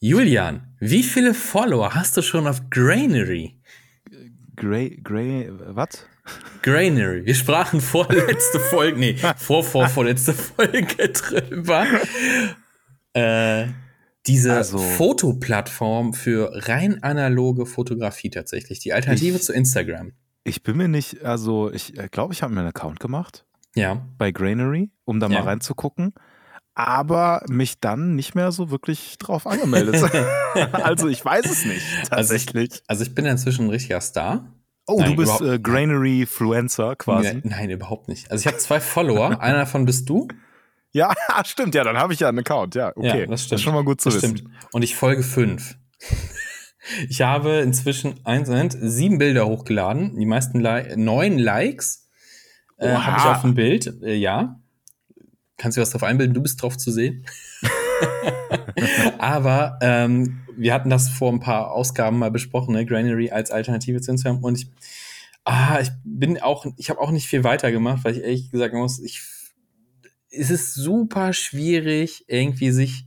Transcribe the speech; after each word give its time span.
Julian, 0.00 0.76
wie 0.78 1.02
viele 1.02 1.34
Follower 1.34 1.92
hast 1.92 2.16
du 2.16 2.22
schon 2.22 2.46
auf 2.46 2.70
Grainery? 2.70 3.60
Grey, 4.54 5.00
Grey, 5.02 5.50
was? 5.50 6.06
Grainery. 6.62 7.26
Wir 7.26 7.34
sprachen 7.34 7.80
vorletzte 7.80 8.60
Folge, 8.60 8.96
nee, 8.96 9.16
vor, 9.36 9.64
vor, 9.64 9.88
vorletzte 9.88 10.34
Folge 10.34 11.08
drüber. 11.08 11.84
Äh, 13.12 13.66
diese 14.28 14.54
also, 14.54 14.78
Fotoplattform 14.78 16.14
für 16.14 16.52
rein 16.68 17.02
analoge 17.02 17.66
Fotografie 17.66 18.30
tatsächlich. 18.30 18.78
Die 18.78 18.92
Alternative 18.92 19.38
ich, 19.38 19.42
zu 19.42 19.52
Instagram. 19.52 20.12
Ich 20.44 20.62
bin 20.62 20.76
mir 20.76 20.86
nicht, 20.86 21.24
also 21.24 21.72
ich 21.72 21.98
äh, 21.98 22.06
glaube, 22.08 22.34
ich 22.34 22.44
habe 22.44 22.54
mir 22.54 22.60
einen 22.60 22.68
Account 22.68 23.00
gemacht. 23.00 23.44
Ja. 23.74 24.06
Bei 24.16 24.30
Grainery, 24.30 24.92
um 25.04 25.18
da 25.18 25.26
ja. 25.26 25.40
mal 25.40 25.48
reinzugucken. 25.48 26.14
Aber 26.78 27.42
mich 27.48 27.80
dann 27.80 28.14
nicht 28.14 28.36
mehr 28.36 28.52
so 28.52 28.70
wirklich 28.70 29.18
drauf 29.18 29.48
angemeldet. 29.48 29.96
also 30.72 31.08
ich 31.08 31.24
weiß 31.24 31.44
es 31.46 31.64
nicht, 31.64 31.84
tatsächlich. 32.08 32.70
Also 32.70 32.76
ich, 32.76 32.82
also 32.86 33.02
ich 33.02 33.14
bin 33.16 33.26
inzwischen 33.26 33.66
ein 33.66 33.70
richtiger 33.70 34.00
Star. 34.00 34.54
Oh, 34.86 35.00
nein, 35.00 35.10
du 35.10 35.16
bist 35.16 35.40
äh, 35.40 35.58
Granary-Fluencer 35.58 36.94
quasi. 36.94 37.30
Nein, 37.30 37.42
nein, 37.42 37.70
überhaupt 37.70 38.06
nicht. 38.06 38.30
Also 38.30 38.42
ich 38.42 38.46
habe 38.46 38.58
zwei 38.58 38.78
Follower. 38.78 39.40
Einer 39.40 39.58
davon 39.58 39.86
bist 39.86 40.08
du. 40.08 40.28
Ja, 40.92 41.12
stimmt. 41.44 41.74
Ja, 41.74 41.82
dann 41.82 41.98
habe 41.98 42.12
ich 42.12 42.20
ja 42.20 42.28
einen 42.28 42.38
Account. 42.38 42.76
Ja, 42.76 42.92
okay. 42.94 43.22
Ja, 43.22 43.26
das 43.26 43.40
stimmt. 43.40 43.52
Das 43.54 43.60
ist 43.60 43.62
schon 43.64 43.74
mal 43.74 43.82
gut 43.82 44.00
zu 44.00 44.10
das 44.10 44.22
wissen. 44.22 44.36
Stimmt. 44.36 44.54
Und 44.70 44.82
ich 44.82 44.94
folge 44.94 45.24
fünf. 45.24 45.76
Ich 47.08 47.22
habe 47.22 47.56
inzwischen 47.56 48.24
eins, 48.24 48.76
sieben 48.80 49.18
Bilder 49.18 49.48
hochgeladen. 49.48 50.16
Die 50.16 50.26
meisten 50.26 50.60
Li 50.60 50.94
neun 50.94 51.38
Likes 51.38 52.08
äh, 52.76 52.88
habe 52.94 53.16
ich 53.18 53.24
auf 53.24 53.42
dem 53.42 53.54
Bild. 53.54 54.00
Äh, 54.00 54.14
ja. 54.14 54.60
Kannst 55.58 55.76
du 55.76 55.82
was 55.82 55.90
drauf 55.90 56.04
einbilden? 56.04 56.34
Du 56.34 56.40
bist 56.40 56.62
drauf 56.62 56.78
zu 56.78 56.90
sehen. 56.92 57.26
Aber 59.18 59.78
ähm, 59.82 60.40
wir 60.56 60.72
hatten 60.72 60.88
das 60.88 61.08
vor 61.08 61.32
ein 61.32 61.40
paar 61.40 61.72
Ausgaben 61.72 62.18
mal 62.18 62.30
besprochen, 62.30 62.74
ne? 62.74 62.86
Granary 62.86 63.30
als 63.30 63.50
Alternative 63.50 64.00
zu 64.00 64.12
Instagram. 64.12 64.42
Und 64.42 64.56
ich, 64.56 64.70
ah, 65.44 65.80
ich 65.80 65.90
bin 66.04 66.40
auch, 66.40 66.64
ich 66.76 66.90
habe 66.90 67.00
auch 67.00 67.10
nicht 67.10 67.26
viel 67.26 67.44
weiter 67.44 67.72
gemacht, 67.72 68.04
weil 68.04 68.16
ich 68.16 68.22
ehrlich 68.22 68.50
gesagt 68.50 68.72
muss, 68.72 69.00
ich, 69.00 69.20
es 70.30 70.50
ist 70.50 70.74
super 70.74 71.32
schwierig, 71.32 72.24
irgendwie 72.28 72.70
sich 72.70 73.04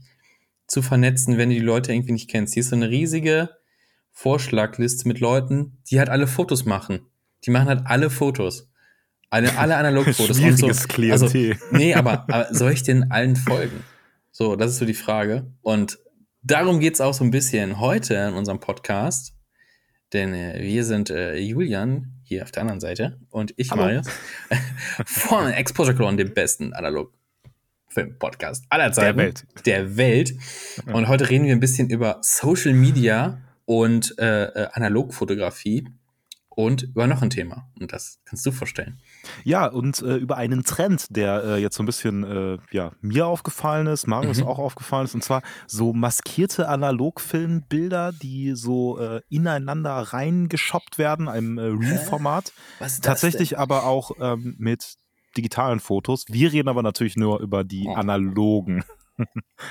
zu 0.66 0.82
vernetzen, 0.82 1.38
wenn 1.38 1.48
du 1.48 1.54
die 1.54 1.62
Leute 1.62 1.92
irgendwie 1.92 2.12
nicht 2.12 2.30
kennst. 2.30 2.54
Hier 2.54 2.60
ist 2.60 2.70
so 2.70 2.76
eine 2.76 2.90
riesige 2.90 3.50
Vorschlagliste 4.10 5.08
mit 5.08 5.20
Leuten, 5.20 5.78
die 5.90 5.98
halt 5.98 6.10
alle 6.10 6.26
Fotos 6.26 6.66
machen. 6.66 7.06
Die 7.44 7.50
machen 7.50 7.68
halt 7.68 7.82
alle 7.86 8.10
Fotos. 8.10 8.71
Alle, 9.32 9.56
alle 9.56 9.76
Analogfotos. 9.76 10.36
Schwieriges 10.36 10.82
so. 10.82 10.88
Klientel. 10.88 11.52
Also, 11.52 11.66
nee, 11.70 11.94
aber, 11.94 12.26
aber 12.28 12.48
soll 12.52 12.70
ich 12.72 12.82
den 12.82 13.10
allen 13.10 13.34
folgen? 13.34 13.82
So, 14.30 14.56
das 14.56 14.72
ist 14.72 14.78
so 14.78 14.84
die 14.84 14.92
Frage. 14.92 15.46
Und 15.62 15.98
darum 16.42 16.80
geht's 16.80 17.00
auch 17.00 17.14
so 17.14 17.24
ein 17.24 17.30
bisschen 17.30 17.80
heute 17.80 18.14
in 18.14 18.34
unserem 18.34 18.60
Podcast. 18.60 19.34
Denn 20.12 20.34
äh, 20.34 20.60
wir 20.60 20.84
sind 20.84 21.08
äh, 21.08 21.38
Julian 21.38 22.20
hier 22.22 22.42
auf 22.42 22.50
der 22.52 22.60
anderen 22.60 22.80
Seite 22.80 23.20
und 23.30 23.54
ich, 23.56 23.70
Hallo. 23.70 23.84
Marius, 23.84 24.06
von 25.06 25.50
Exposure 25.50 25.96
Clone, 25.96 26.18
dem 26.18 26.34
besten 26.34 26.74
Analog 26.74 27.10
Film-Podcast 27.88 28.66
aller 28.68 28.92
Zeiten. 28.92 29.16
Der 29.16 29.24
Welt. 29.24 29.46
Der 29.64 29.96
Welt. 29.96 30.34
Und 30.92 31.08
heute 31.08 31.30
reden 31.30 31.46
wir 31.46 31.52
ein 31.52 31.60
bisschen 31.60 31.88
über 31.88 32.18
Social 32.20 32.74
Media 32.74 33.40
und 33.64 34.14
äh, 34.18 34.44
äh 34.44 34.68
Analogfotografie 34.72 35.88
und 36.54 36.82
über 36.82 37.06
noch 37.06 37.22
ein 37.22 37.30
Thema. 37.30 37.68
Und 37.80 37.92
das 37.92 38.18
kannst 38.24 38.44
du 38.44 38.52
vorstellen. 38.52 39.00
Ja, 39.44 39.66
und 39.66 40.02
äh, 40.02 40.16
über 40.16 40.36
einen 40.36 40.64
Trend, 40.64 41.06
der 41.10 41.44
äh, 41.44 41.56
jetzt 41.58 41.76
so 41.76 41.82
ein 41.82 41.86
bisschen 41.86 42.24
äh, 42.24 42.58
ja, 42.70 42.92
mir 43.00 43.26
aufgefallen 43.26 43.86
ist, 43.86 44.06
Marius 44.06 44.38
mhm. 44.38 44.46
auch 44.46 44.58
aufgefallen 44.58 45.06
ist, 45.06 45.14
und 45.14 45.24
zwar 45.24 45.42
so 45.66 45.92
maskierte 45.92 46.68
Analogfilmbilder, 46.68 48.12
die 48.12 48.52
so 48.54 48.98
äh, 48.98 49.22
ineinander 49.28 49.92
reingeschoppt 49.92 50.98
werden, 50.98 51.28
einem 51.28 51.58
äh, 51.58 51.62
Real-Format. 51.62 52.52
Tatsächlich 53.02 53.50
denn? 53.50 53.58
aber 53.58 53.84
auch 53.84 54.12
ähm, 54.20 54.54
mit 54.58 54.96
digitalen 55.36 55.80
Fotos. 55.80 56.26
Wir 56.28 56.52
reden 56.52 56.68
aber 56.68 56.82
natürlich 56.82 57.16
nur 57.16 57.40
über 57.40 57.64
die 57.64 57.86
oh. 57.86 57.94
analogen. 57.94 58.84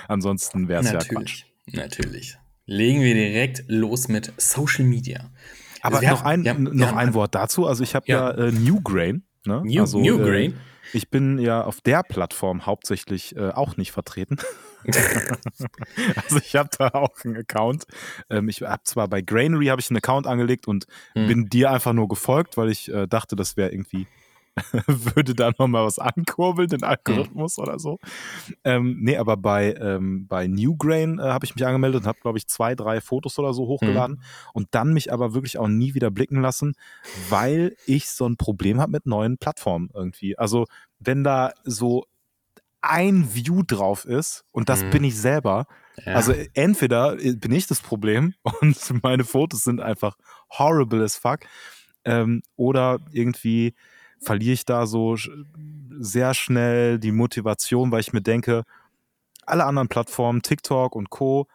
Ansonsten 0.07 0.67
wäre 0.67 0.83
es 0.83 0.91
ja 0.91 0.99
Quatsch. 0.99 1.45
Natürlich. 1.67 2.37
Legen 2.65 3.01
wir 3.01 3.13
direkt 3.13 3.65
los 3.67 4.07
mit 4.07 4.33
Social 4.37 4.85
Media. 4.85 5.31
Aber 5.81 5.97
also 5.97 6.09
noch, 6.09 6.23
ein, 6.23 6.47
haben, 6.47 6.63
noch 6.63 6.95
ein 6.95 7.13
Wort 7.13 7.35
dazu. 7.35 7.67
Also 7.67 7.83
ich 7.83 7.95
habe 7.95 8.05
ja, 8.07 8.31
ja 8.31 8.47
äh, 8.47 8.51
Newgrain. 8.51 9.23
Ne? 9.45 9.61
New, 9.65 9.81
also, 9.81 9.99
Newgrain? 9.99 10.51
Äh, 10.51 10.55
ich 10.93 11.09
bin 11.09 11.39
ja 11.39 11.63
auf 11.63 11.81
der 11.81 12.03
Plattform 12.03 12.65
hauptsächlich 12.65 13.35
äh, 13.35 13.49
auch 13.49 13.77
nicht 13.77 13.91
vertreten. 13.91 14.37
also 14.83 16.37
ich 16.37 16.55
habe 16.55 16.69
da 16.77 16.89
auch 16.89 17.11
einen 17.23 17.37
Account. 17.37 17.85
Ähm, 18.29 18.49
ich 18.49 18.61
habe 18.61 18.81
zwar 18.83 19.07
bei 19.07 19.21
Grainery 19.21 19.67
habe 19.67 19.81
ich 19.81 19.89
einen 19.89 19.97
Account 19.97 20.27
angelegt 20.27 20.67
und 20.67 20.87
hm. 21.13 21.27
bin 21.27 21.49
dir 21.49 21.71
einfach 21.71 21.93
nur 21.93 22.07
gefolgt, 22.07 22.57
weil 22.57 22.69
ich 22.69 22.91
äh, 22.91 23.07
dachte, 23.07 23.35
das 23.35 23.57
wäre 23.57 23.71
irgendwie 23.71 24.07
würde 24.87 25.33
da 25.33 25.51
nochmal 25.57 25.85
was 25.85 25.99
ankurbeln, 25.99 26.67
den 26.67 26.83
Algorithmus 26.83 27.57
mhm. 27.57 27.63
oder 27.63 27.79
so. 27.79 27.99
Ähm, 28.63 28.97
nee, 28.99 29.17
aber 29.17 29.37
bei, 29.37 29.73
ähm, 29.75 30.27
bei 30.27 30.47
Newgrain 30.47 31.19
äh, 31.19 31.23
habe 31.23 31.45
ich 31.45 31.55
mich 31.55 31.65
angemeldet 31.65 32.01
und 32.01 32.07
habe, 32.07 32.19
glaube 32.21 32.37
ich, 32.37 32.47
zwei, 32.47 32.75
drei 32.75 33.01
Fotos 33.01 33.39
oder 33.39 33.53
so 33.53 33.67
hochgeladen 33.67 34.17
mhm. 34.17 34.23
und 34.53 34.67
dann 34.71 34.93
mich 34.93 35.13
aber 35.13 35.33
wirklich 35.33 35.57
auch 35.57 35.67
nie 35.67 35.93
wieder 35.93 36.11
blicken 36.11 36.41
lassen, 36.41 36.73
weil 37.29 37.75
ich 37.85 38.09
so 38.09 38.27
ein 38.27 38.37
Problem 38.37 38.81
habe 38.81 38.91
mit 38.91 39.05
neuen 39.05 39.37
Plattformen 39.37 39.89
irgendwie. 39.93 40.37
Also, 40.37 40.65
wenn 40.99 41.23
da 41.23 41.53
so 41.63 42.05
ein 42.81 43.33
View 43.33 43.61
drauf 43.63 44.05
ist 44.05 44.43
und 44.51 44.67
das 44.67 44.83
mhm. 44.83 44.89
bin 44.89 45.03
ich 45.03 45.17
selber. 45.17 45.67
Ja. 46.05 46.13
Also 46.13 46.33
entweder 46.53 47.15
bin 47.15 47.51
ich 47.51 47.67
das 47.67 47.79
Problem 47.79 48.33
und 48.61 49.03
meine 49.03 49.23
Fotos 49.23 49.63
sind 49.63 49.79
einfach 49.81 50.17
horrible 50.57 51.03
as 51.03 51.15
fuck 51.15 51.41
ähm, 52.05 52.41
oder 52.55 52.99
irgendwie 53.11 53.75
verliere 54.21 54.53
ich 54.53 54.65
da 54.65 54.85
so 54.85 55.17
sehr 55.99 56.33
schnell 56.33 56.99
die 56.99 57.11
Motivation, 57.11 57.91
weil 57.91 58.01
ich 58.01 58.13
mir 58.13 58.21
denke, 58.21 58.63
alle 59.45 59.65
anderen 59.65 59.87
Plattformen, 59.87 60.41
TikTok 60.41 60.95
und 60.95 61.09
Co., 61.09 61.47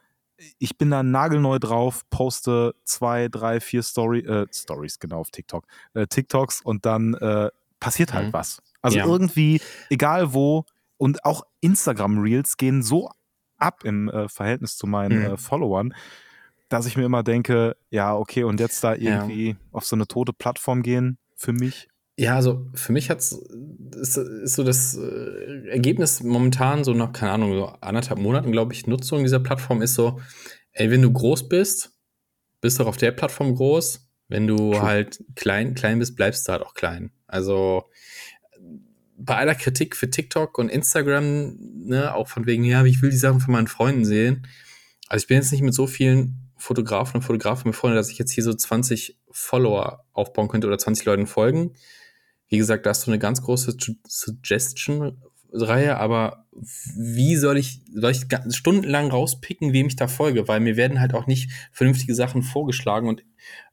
ich 0.59 0.77
bin 0.77 0.91
da 0.91 1.03
nagelneu 1.03 1.59
drauf, 1.59 2.03
poste 2.11 2.75
zwei, 2.85 3.29
drei, 3.29 3.59
vier 3.59 3.83
Story, 3.83 4.19
äh, 4.21 4.47
Stories, 4.53 4.99
genau, 4.99 5.21
auf 5.21 5.31
TikTok, 5.31 5.67
äh, 5.95 6.07
TikToks 6.07 6.61
und 6.61 6.85
dann 6.85 7.15
äh, 7.15 7.49
passiert 7.81 8.13
halt 8.13 8.29
mhm. 8.29 8.33
was. 8.35 8.63
Also 8.83 8.99
ja. 8.99 9.07
irgendwie, 9.07 9.63
egal 9.89 10.35
wo, 10.35 10.67
und 10.99 11.25
auch 11.25 11.43
Instagram-Reels 11.61 12.59
gehen 12.59 12.83
so 12.83 13.11
ab 13.57 13.85
im 13.85 14.11
äh, 14.11 14.29
Verhältnis 14.29 14.77
zu 14.77 14.87
meinen 14.87 15.21
mhm. 15.21 15.25
Äh, 15.25 15.37
Followern, 15.39 15.95
dass 16.69 16.87
ich 16.87 16.97
mir 16.97 17.05
immer 17.05 17.23
denke, 17.23 17.77
ja, 17.91 18.15
okay, 18.15 18.45
und 18.45 18.61
jetzt 18.61 18.85
da 18.85 18.95
irgendwie 18.95 19.51
ja. 19.51 19.57
auf 19.73 19.85
so 19.87 19.97
eine 19.97 20.07
tote 20.07 20.33
Plattform 20.33 20.83
gehen, 20.83 21.19
für 21.35 21.53
mich. 21.53 21.89
Ja, 22.19 22.37
also 22.37 22.67
für 22.75 22.93
mich 22.93 23.11
hat's 23.11 23.33
ist, 24.01 24.17
ist 24.17 24.55
so 24.55 24.65
das 24.65 24.97
äh, 24.97 25.69
Ergebnis 25.69 26.23
momentan 26.23 26.83
so 26.83 26.95
nach 26.95 27.13
keine 27.13 27.33
Ahnung 27.33 27.53
so 27.53 27.67
anderthalb 27.67 28.19
Monaten 28.19 28.53
glaube 28.53 28.73
ich 28.73 28.87
Nutzung 28.87 29.23
dieser 29.23 29.41
Plattform 29.41 29.83
ist 29.83 29.95
so, 29.95 30.21
ey, 30.73 30.91
wenn 30.91 31.03
du 31.03 31.13
groß 31.13 31.49
bist, 31.49 31.93
bist 32.63 32.79
du 32.79 32.85
auch 32.85 32.89
auf 32.89 32.97
der 32.97 33.13
Plattform 33.13 33.55
groß. 33.55 34.03
Wenn 34.29 34.47
du 34.47 34.57
True. 34.57 34.83
halt 34.83 35.25
klein 35.37 35.75
klein 35.75 35.99
bist, 35.99 36.17
bleibst 36.17 36.49
du 36.49 36.53
halt 36.53 36.63
auch 36.63 36.75
klein. 36.75 37.13
Also 37.27 37.85
bei 39.19 39.37
aller 39.37 39.55
Kritik 39.55 39.97
für 39.97 40.11
TikTok 40.11 40.59
und 40.59 40.69
Instagram, 40.69 41.57
ne, 41.59 42.15
auch 42.15 42.29
von 42.29 42.47
wegen, 42.47 42.65
ja, 42.65 42.85
ich 42.85 43.01
will 43.03 43.11
die 43.11 43.17
Sachen 43.17 43.41
von 43.41 43.53
meinen 43.53 43.67
Freunden 43.67 44.05
sehen. 44.05 44.47
Also 45.09 45.25
ich 45.25 45.29
bin 45.29 45.37
jetzt 45.37 45.53
nicht 45.53 45.63
mit 45.63 45.75
so 45.75 45.87
vielen 45.87 46.51
Fotografen 46.57 47.17
und 47.17 47.23
Fotografen 47.23 47.71
befreundet, 47.71 47.99
dass 47.99 48.11
ich 48.11 48.19
jetzt 48.19 48.33
hier 48.33 48.45
so 48.45 48.53
20 48.53 49.19
Follower 49.31 50.05
aufbauen 50.13 50.49
könnte 50.49 50.67
oder 50.67 50.79
20 50.79 51.05
Leuten 51.05 51.27
folgen. 51.27 51.75
Wie 52.49 52.59
gesagt, 52.59 52.87
da 52.87 52.91
hast 52.91 53.07
du 53.07 53.11
eine 53.11 53.19
ganz 53.19 53.43
große 53.43 53.77
Suggestion-Reihe, 54.07 55.97
aber 55.97 56.47
wie 56.53 57.37
soll 57.37 57.59
ich, 57.59 57.83
soll 57.93 58.13
ich 58.13 58.27
stundenlang 58.55 59.11
rauspicken, 59.11 59.73
wem 59.73 59.89
ich 59.89 59.97
da 59.97 60.07
folge? 60.07 60.47
Weil 60.47 60.61
mir 60.61 60.77
werden 60.77 61.01
halt 61.01 61.13
auch 61.15 61.27
nicht 61.27 61.51
vernünftige 61.73 62.15
Sachen 62.15 62.43
vorgeschlagen 62.43 63.09
und 63.09 63.25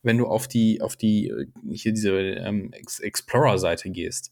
wenn 0.01 0.17
du 0.17 0.25
auf 0.25 0.47
die, 0.47 0.81
auf 0.81 0.95
die, 0.95 1.31
hier 1.71 1.93
diese 1.93 2.17
ähm, 2.19 2.71
Explorer-Seite 2.73 3.91
gehst, 3.91 4.31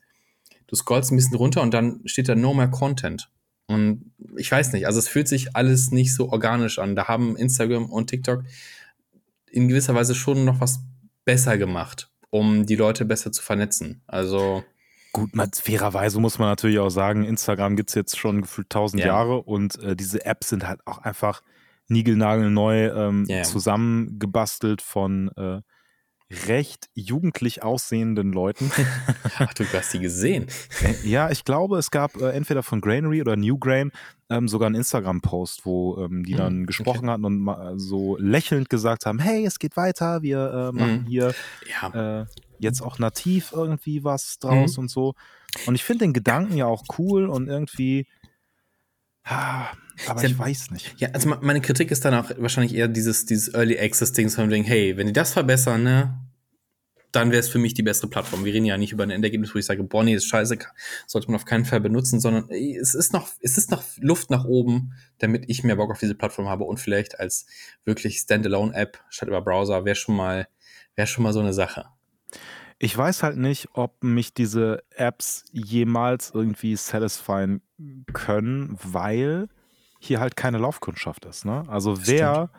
du 0.68 0.76
scrollst 0.76 1.12
ein 1.12 1.18
bisschen 1.18 1.38
runter 1.38 1.62
und 1.62 1.74
dann 1.74 2.02
steht 2.06 2.28
da 2.30 2.36
No 2.36 2.54
More 2.54 2.72
Content. 2.72 3.30
Und 3.68 4.12
ich 4.36 4.52
weiß 4.52 4.74
nicht, 4.74 4.86
also 4.86 5.00
es 5.00 5.08
fühlt 5.08 5.28
sich 5.28 5.56
alles 5.56 5.92
nicht 5.92 6.14
so 6.14 6.30
organisch 6.30 6.78
an. 6.78 6.96
Da 6.96 7.08
haben 7.08 7.38
Instagram 7.38 7.90
und 7.90 8.08
TikTok 8.08 8.44
in 9.50 9.70
gewisser 9.70 9.96
Weise 9.96 10.14
schon 10.14 10.44
noch 10.44 10.60
was 10.60 10.82
besser 11.24 11.58
gemacht 11.58 12.11
um 12.32 12.66
die 12.66 12.76
Leute 12.76 13.06
besser 13.06 13.32
zu 13.32 13.44
vernetzen. 13.44 14.02
Also. 14.08 14.64
Gut, 15.14 15.36
man, 15.36 15.52
fairerweise 15.54 16.20
muss 16.20 16.40
man 16.40 16.48
natürlich 16.48 16.80
auch 16.80 16.90
sagen, 16.90 17.26
Instagram 17.26 17.76
gibt 17.76 17.90
es 17.90 17.96
jetzt 17.96 18.18
schon 18.18 18.42
gefühlt 18.42 18.70
tausend 18.70 19.02
ja. 19.02 19.08
Jahre 19.08 19.42
und 19.42 19.78
äh, 19.84 19.96
diese 19.96 20.26
Apps 20.26 20.50
sind 20.50 20.66
halt 20.68 20.80
auch 20.88 21.00
einfach 21.00 21.44
niegelnagelneu 21.90 22.88
ähm, 22.88 23.26
ja, 23.28 23.38
ja. 23.38 23.44
zusammengebastelt 23.44 24.82
von 24.82 25.30
äh, 25.36 25.62
recht 26.48 26.90
jugendlich 26.94 27.64
aussehenden 27.64 28.32
Leuten. 28.32 28.72
Ach, 29.40 29.54
du 29.54 29.66
hast 29.66 29.94
die 29.94 30.00
gesehen. 30.00 30.48
Äh, 30.84 31.08
ja, 31.08 31.30
ich 31.30 31.44
glaube, 31.44 31.78
es 31.78 31.92
gab 31.92 32.16
äh, 32.16 32.30
entweder 32.32 32.64
von 32.64 32.82
Grainery 32.82 33.22
oder 33.22 33.36
New 33.36 33.58
Grain 33.58 33.92
ähm, 34.30 34.48
sogar 34.48 34.68
einen 34.68 34.76
Instagram-Post, 34.76 35.66
wo 35.66 35.98
ähm, 35.98 36.24
die 36.24 36.34
dann 36.34 36.54
hm, 36.54 36.66
gesprochen 36.66 37.00
okay. 37.00 37.10
hatten 37.10 37.26
und 37.26 37.40
mal 37.40 37.78
so 37.78 38.18
lächelnd 38.18 38.70
gesagt 38.70 39.06
haben, 39.06 39.20
hey, 39.20 39.46
es 39.46 39.60
geht 39.60 39.76
weiter, 39.76 40.22
wir 40.22 40.72
äh, 40.74 40.78
machen 40.78 41.00
hm. 41.02 41.06
hier 41.06 41.34
ja. 41.70 42.22
äh, 42.22 42.26
jetzt 42.60 42.82
auch 42.82 42.98
nativ 43.00 43.52
irgendwie 43.52 44.04
was 44.04 44.40
draus 44.40 44.78
hm. 44.78 44.84
und 44.84 44.90
so. 44.90 45.14
Und 45.66 45.76
ich 45.76 45.84
finde 45.84 46.06
den 46.06 46.14
Gedanken 46.14 46.56
ja 46.56 46.66
auch 46.66 46.84
cool 46.98 47.26
und 47.26 47.48
irgendwie 47.48 48.08
aber 50.08 50.24
ich 50.24 50.38
weiß 50.38 50.72
nicht. 50.72 50.96
Ja, 51.00 51.10
also 51.14 51.36
meine 51.42 51.62
Kritik 51.62 51.92
ist 51.92 52.06
dann 52.06 52.14
auch 52.14 52.32
wahrscheinlich 52.38 52.76
eher 52.76 52.88
dieses, 52.88 53.26
dieses 53.26 53.54
Early 53.54 53.80
Access 53.80 54.12
Ding 54.14 54.30
von 54.30 54.50
wegen, 54.50 54.64
hey, 54.64 54.98
wenn 54.98 55.08
die 55.08 55.14
das 55.14 55.34
verbessern, 55.34 55.84
ne, 55.84 56.18
dann 57.12 57.32
wäre 57.32 57.40
es 57.40 57.50
für 57.50 57.60
mich 57.60 57.74
die 57.74 57.84
bessere 57.84 58.10
Plattform. 58.10 58.46
Wir 58.46 58.54
reden 58.54 58.66
ja 58.66 58.78
nicht 58.78 58.94
über 58.94 59.04
ein 59.04 59.10
Endergebnis, 59.10 59.54
wo 59.54 59.60
ich 59.60 59.66
sage, 59.66 59.84
Bonnie 59.84 60.14
ist 60.14 60.26
scheiße, 60.26 60.58
sollte 61.08 61.28
man 61.28 61.36
auf 61.36 61.46
keinen 61.46 61.66
Fall 61.66 61.82
benutzen, 61.82 62.20
sondern 62.20 62.50
es 62.50 62.96
ist 62.96 63.14
noch, 63.14 63.30
es 63.42 63.58
ist 63.58 63.72
noch 63.72 63.84
Luft 63.98 64.30
nach 64.30 64.46
oben, 64.46 64.94
damit 65.18 65.46
ich 65.50 65.64
mehr 65.64 65.76
Bock 65.76 65.92
auf 65.92 66.00
diese 66.00 66.16
Plattform 66.16 66.48
habe 66.48 66.64
und 66.64 66.80
vielleicht 66.80 67.20
als 67.20 67.46
wirklich 67.84 68.20
Standalone-App 68.20 69.00
statt 69.10 69.28
über 69.28 69.42
Browser 69.42 69.84
wäre 69.86 69.96
schon 69.96 70.16
mal, 70.16 70.48
wäre 70.96 71.08
schon 71.08 71.24
mal 71.24 71.34
so 71.34 71.42
eine 71.42 71.54
Sache. 71.54 71.86
Ich 72.80 72.98
weiß 72.98 73.22
halt 73.22 73.38
nicht, 73.38 73.70
ob 73.74 74.04
mich 74.04 74.34
diese 74.34 74.84
Apps 74.96 75.44
jemals 75.52 76.32
irgendwie 76.34 76.76
satisfyen 76.76 77.62
können, 78.14 78.76
weil 78.82 79.50
hier 80.02 80.20
halt 80.20 80.36
keine 80.36 80.58
Laufkundschaft 80.58 81.26
ist. 81.26 81.46
Ne? 81.46 81.64
Also 81.68 81.96
das 81.96 82.08
wer 82.08 82.34
stimmt 82.34 82.50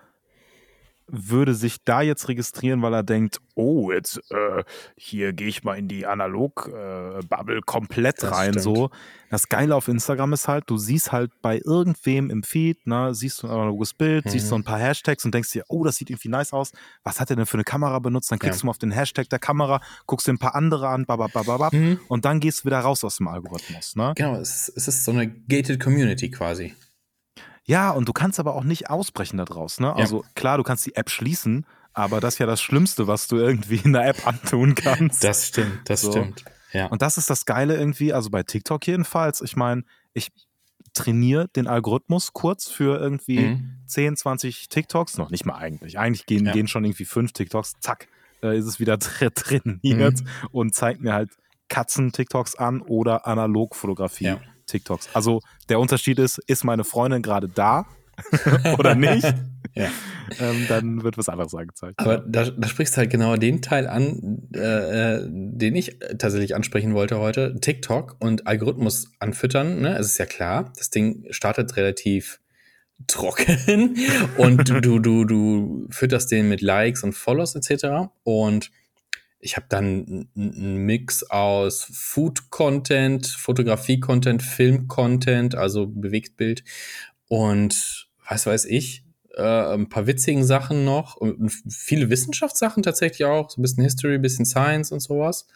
würde 1.13 1.55
sich 1.55 1.85
da 1.85 2.01
jetzt 2.01 2.29
registrieren, 2.29 2.81
weil 2.81 2.95
er 2.95 3.03
denkt, 3.03 3.39
oh, 3.55 3.93
jetzt 3.93 4.19
äh, 4.31 4.65
hier 4.97 5.35
gehe 5.35 5.49
ich 5.49 5.63
mal 5.63 5.75
in 5.75 5.87
die 5.87 6.07
Analog-Bubble 6.07 7.59
äh, 7.59 7.63
komplett 7.67 8.23
das 8.23 8.33
rein. 8.33 8.53
Stimmt. 8.53 8.63
So. 8.63 8.91
Das 9.31 9.49
Geile 9.49 9.77
auf 9.77 9.89
Instagram 9.89 10.33
ist 10.33 10.49
halt, 10.49 10.65
du 10.69 10.79
siehst 10.79 11.13
halt 11.13 11.31
bei 11.43 11.61
irgendwem 11.63 12.31
im 12.31 12.43
Feed, 12.43 12.87
ne, 12.87 13.15
siehst 13.15 13.43
du 13.43 13.47
ein 13.47 13.53
analoges 13.53 13.93
Bild, 13.93 14.25
mhm. 14.25 14.31
siehst 14.31 14.49
so 14.49 14.55
ein 14.55 14.65
paar 14.65 14.79
Hashtags 14.79 15.25
und 15.25 15.35
denkst 15.35 15.51
dir, 15.53 15.65
oh, 15.69 15.85
das 15.85 15.97
sieht 15.97 16.09
irgendwie 16.09 16.31
nice 16.31 16.55
aus. 16.55 16.73
Was 17.05 17.21
hat 17.21 17.29
er 17.31 17.37
denn 17.37 17.47
für 17.47 17.59
eine 17.59 17.65
Kamera 17.65 17.99
benutzt? 17.99 18.31
Dann 18.31 18.39
klickst 18.39 18.61
ja. 18.61 18.63
du 18.63 18.67
mal 18.67 18.71
auf 18.71 18.79
den 18.79 18.91
Hashtag 18.91 19.29
der 19.29 19.39
Kamera, 19.39 19.81
guckst 20.07 20.27
dir 20.27 20.33
ein 20.33 20.39
paar 20.39 20.55
andere 20.55 20.89
an, 20.89 21.05
bababababab, 21.05 21.75
mhm. 21.75 22.01
und 22.09 22.25
dann 22.25 22.41
gehst 22.41 22.61
du 22.61 22.65
wieder 22.67 22.81
raus 22.81 23.05
aus 23.05 23.17
dem 23.17 23.29
Algorithmus. 23.29 23.97
Ne? 23.97 24.13
Genau, 24.17 24.37
es, 24.37 24.73
es 24.75 24.89
ist 24.89 25.05
so 25.05 25.13
eine 25.13 25.29
gated 25.29 25.79
Community 25.79 26.31
quasi. 26.31 26.75
Ja, 27.65 27.91
und 27.91 28.09
du 28.09 28.13
kannst 28.13 28.41
aber 28.41 28.55
auch 28.55 28.65
nicht 28.65 28.91
ausbrechen 28.91 29.37
daraus. 29.37 29.81
Ne? 29.81 29.95
Also 29.95 30.23
ja. 30.23 30.29
klar, 30.35 30.57
du 30.57 30.63
kannst 30.63 30.85
die 30.87 30.97
App 30.97 31.11
schließen, 31.11 31.67
aber 31.93 32.21
das 32.21 32.35
ist 32.35 32.39
ja 32.39 32.47
das 32.47 32.61
Schlimmste, 32.61 33.07
was 33.07 33.29
du 33.29 33.37
irgendwie 33.37 33.81
in 33.85 33.93
der 33.93 34.07
App 34.07 34.27
antun 34.27 34.75
kannst. 34.75 35.23
Das 35.23 35.49
stimmt, 35.49 35.89
das 35.89 36.03
so. 36.03 36.11
stimmt. 36.11 36.45
Ja. 36.73 36.87
Und 36.87 37.03
das 37.03 37.19
ist 37.19 37.29
das 37.31 37.45
Geile 37.45 37.77
irgendwie, 37.77 38.13
also 38.13 38.31
bei 38.31 38.43
TikTok 38.43 38.87
jedenfalls. 38.87 39.43
Ich 39.43 39.57
meine, 39.57 39.85
ich 40.15 40.33
trainiere 40.95 41.49
den 41.49 41.67
Algorithmus 41.67 42.33
kurz 42.33 42.69
für 42.69 42.99
irgendwie 42.99 43.41
mhm. 43.41 43.79
10, 43.87 44.17
20 44.17 44.69
TikToks. 44.69 45.19
Noch 45.19 45.31
nicht 45.31 45.45
mal 45.45 45.57
eigentlich. 45.57 45.99
Eigentlich 45.99 46.27
gehen, 46.27 46.47
ja. 46.47 46.53
gehen 46.53 46.69
schon 46.69 46.85
irgendwie 46.85 47.05
fünf 47.05 47.33
TikToks. 47.33 47.75
Zack, 47.81 48.09
äh, 48.43 48.57
ist 48.57 48.67
es 48.67 48.81
wieder 48.81 48.99
trainiert 49.35 50.21
mhm. 50.21 50.27
und 50.51 50.75
zeigt 50.75 51.01
mir 51.01 51.13
halt 51.13 51.31
Katzen-TikToks 51.69 52.57
an 52.57 52.83
oder 52.83 53.27
Analogfotografie. 53.27 54.25
Ja. 54.25 54.41
TikToks. 54.67 55.09
Also 55.15 55.41
der 55.69 55.79
Unterschied 55.79 56.19
ist, 56.19 56.39
ist 56.47 56.65
meine 56.65 56.85
Freundin 56.85 57.23
gerade 57.23 57.49
da 57.49 57.87
oder 58.79 58.95
nicht? 58.95 59.25
ja. 59.75 59.91
Ähm, 60.41 60.67
dann 60.69 61.03
wird 61.03 61.19
was 61.19 61.29
anderes 61.29 61.55
angezeigt. 61.55 61.99
Aber 61.99 62.19
da, 62.19 62.51
da 62.51 62.69
sprichst 62.69 62.95
du 62.95 62.99
halt 62.99 63.11
genau 63.11 63.37
den 63.37 63.63
Teil 63.63 63.87
an, 63.87 64.49
äh, 64.55 64.59
äh, 65.19 65.29
den 65.29 65.75
ich 65.75 65.99
tatsächlich 66.19 66.55
ansprechen 66.55 66.95
wollte 66.95 67.19
heute. 67.19 67.57
TikTok 67.61 68.17
und 68.21 68.47
Algorithmus 68.47 69.13
anfüttern, 69.19 69.81
ne? 69.81 69.97
Es 69.99 70.07
ist 70.07 70.19
ja 70.19 70.27
klar, 70.27 70.73
das 70.77 70.91
Ding 70.91 71.25
startet 71.31 71.77
relativ 71.77 72.41
trocken 73.07 73.97
und 74.37 74.69
du, 74.69 74.81
du, 74.81 74.99
du, 74.99 75.25
du 75.25 75.87
fütterst 75.91 76.31
den 76.31 76.49
mit 76.49 76.61
Likes 76.61 77.03
und 77.03 77.15
Follows 77.15 77.55
etc. 77.57 78.11
Und 78.23 78.71
ich 79.43 79.57
habe 79.57 79.67
dann 79.69 80.29
einen 80.37 80.77
Mix 80.87 81.25
aus 81.25 81.89
Food-Content, 81.93 83.27
Fotografie-Content, 83.27 84.43
Film-Content, 84.43 85.57
also 85.57 85.89
Bewegtbild 85.89 86.63
und 87.29 88.09
was 88.27 88.47
weiß 88.47 88.67
ich, 88.67 89.05
äh, 89.35 89.43
ein 89.43 89.89
paar 89.89 90.07
witzigen 90.07 90.45
Sachen 90.45 90.85
noch 90.85 91.17
und 91.17 91.51
viele 91.69 92.09
Wissenschaftssachen 92.09 92.85
tatsächlich 92.85 93.25
auch, 93.25 93.51
so 93.51 93.61
ein 93.61 93.63
bisschen 93.63 93.83
History, 93.83 94.15
ein 94.15 94.23
bisschen 94.23 94.47
Science 94.47 94.93
und 94.93 95.01
sowas. 95.01 95.47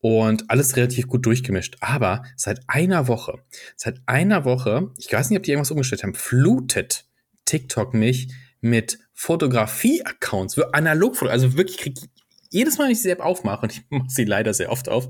Und 0.00 0.50
alles 0.50 0.74
relativ 0.74 1.06
gut 1.06 1.24
durchgemischt. 1.24 1.76
Aber 1.80 2.24
seit 2.34 2.58
einer 2.66 3.06
Woche, 3.06 3.38
seit 3.76 4.00
einer 4.06 4.44
Woche, 4.44 4.90
ich 4.98 5.12
weiß 5.12 5.30
nicht, 5.30 5.38
ob 5.38 5.44
die 5.44 5.52
irgendwas 5.52 5.70
umgestellt 5.70 6.02
haben, 6.02 6.14
flutet 6.14 7.04
TikTok 7.44 7.94
mich 7.94 8.32
mit 8.60 8.98
Fotografie-Accounts, 9.12 10.58
analog, 10.72 11.22
also 11.22 11.56
wirklich 11.56 11.78
kriege 11.78 12.00
jedes 12.52 12.76
Mal, 12.76 12.84
wenn 12.84 12.92
ich 12.92 12.98
diese 12.98 13.10
App 13.10 13.20
aufmache, 13.20 13.62
und 13.62 13.72
ich 13.72 13.82
mache 13.90 14.08
sie 14.08 14.24
leider 14.24 14.52
sehr 14.52 14.70
oft 14.70 14.88
auf, 14.88 15.08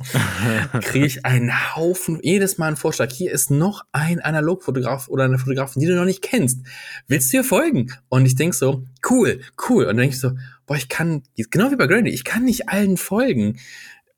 kriege 0.81 1.05
ich 1.05 1.27
einen 1.27 1.75
Haufen, 1.75 2.21
jedes 2.23 2.57
Mal 2.57 2.69
einen 2.69 2.77
Vorschlag. 2.77 3.11
Hier 3.11 3.33
ist 3.33 3.51
noch 3.51 3.85
ein 3.91 4.21
Analogfotograf 4.21 5.09
oder 5.09 5.25
eine 5.25 5.39
Fotografin, 5.39 5.81
die 5.81 5.89
du 5.89 5.97
noch 5.97 6.05
nicht 6.05 6.23
kennst. 6.23 6.61
Willst 7.09 7.33
du 7.33 7.39
ihr 7.39 7.45
folgen? 7.45 7.93
Und 8.09 8.27
ich 8.27 8.37
denk 8.37 8.55
so, 8.55 8.85
cool, 9.11 9.41
cool. 9.69 9.85
Und 9.85 9.89
dann 9.89 9.97
denke 9.99 10.15
ich 10.15 10.21
so, 10.21 10.33
boah, 10.67 10.77
ich 10.77 10.89
kann, 10.89 11.25
genau 11.51 11.71
wie 11.73 11.77
bei 11.77 11.89
Granny, 11.89 12.11
ich 12.11 12.25
kann 12.25 12.45
nicht 12.45 12.69
allen 12.69 12.97
folgen 12.97 13.59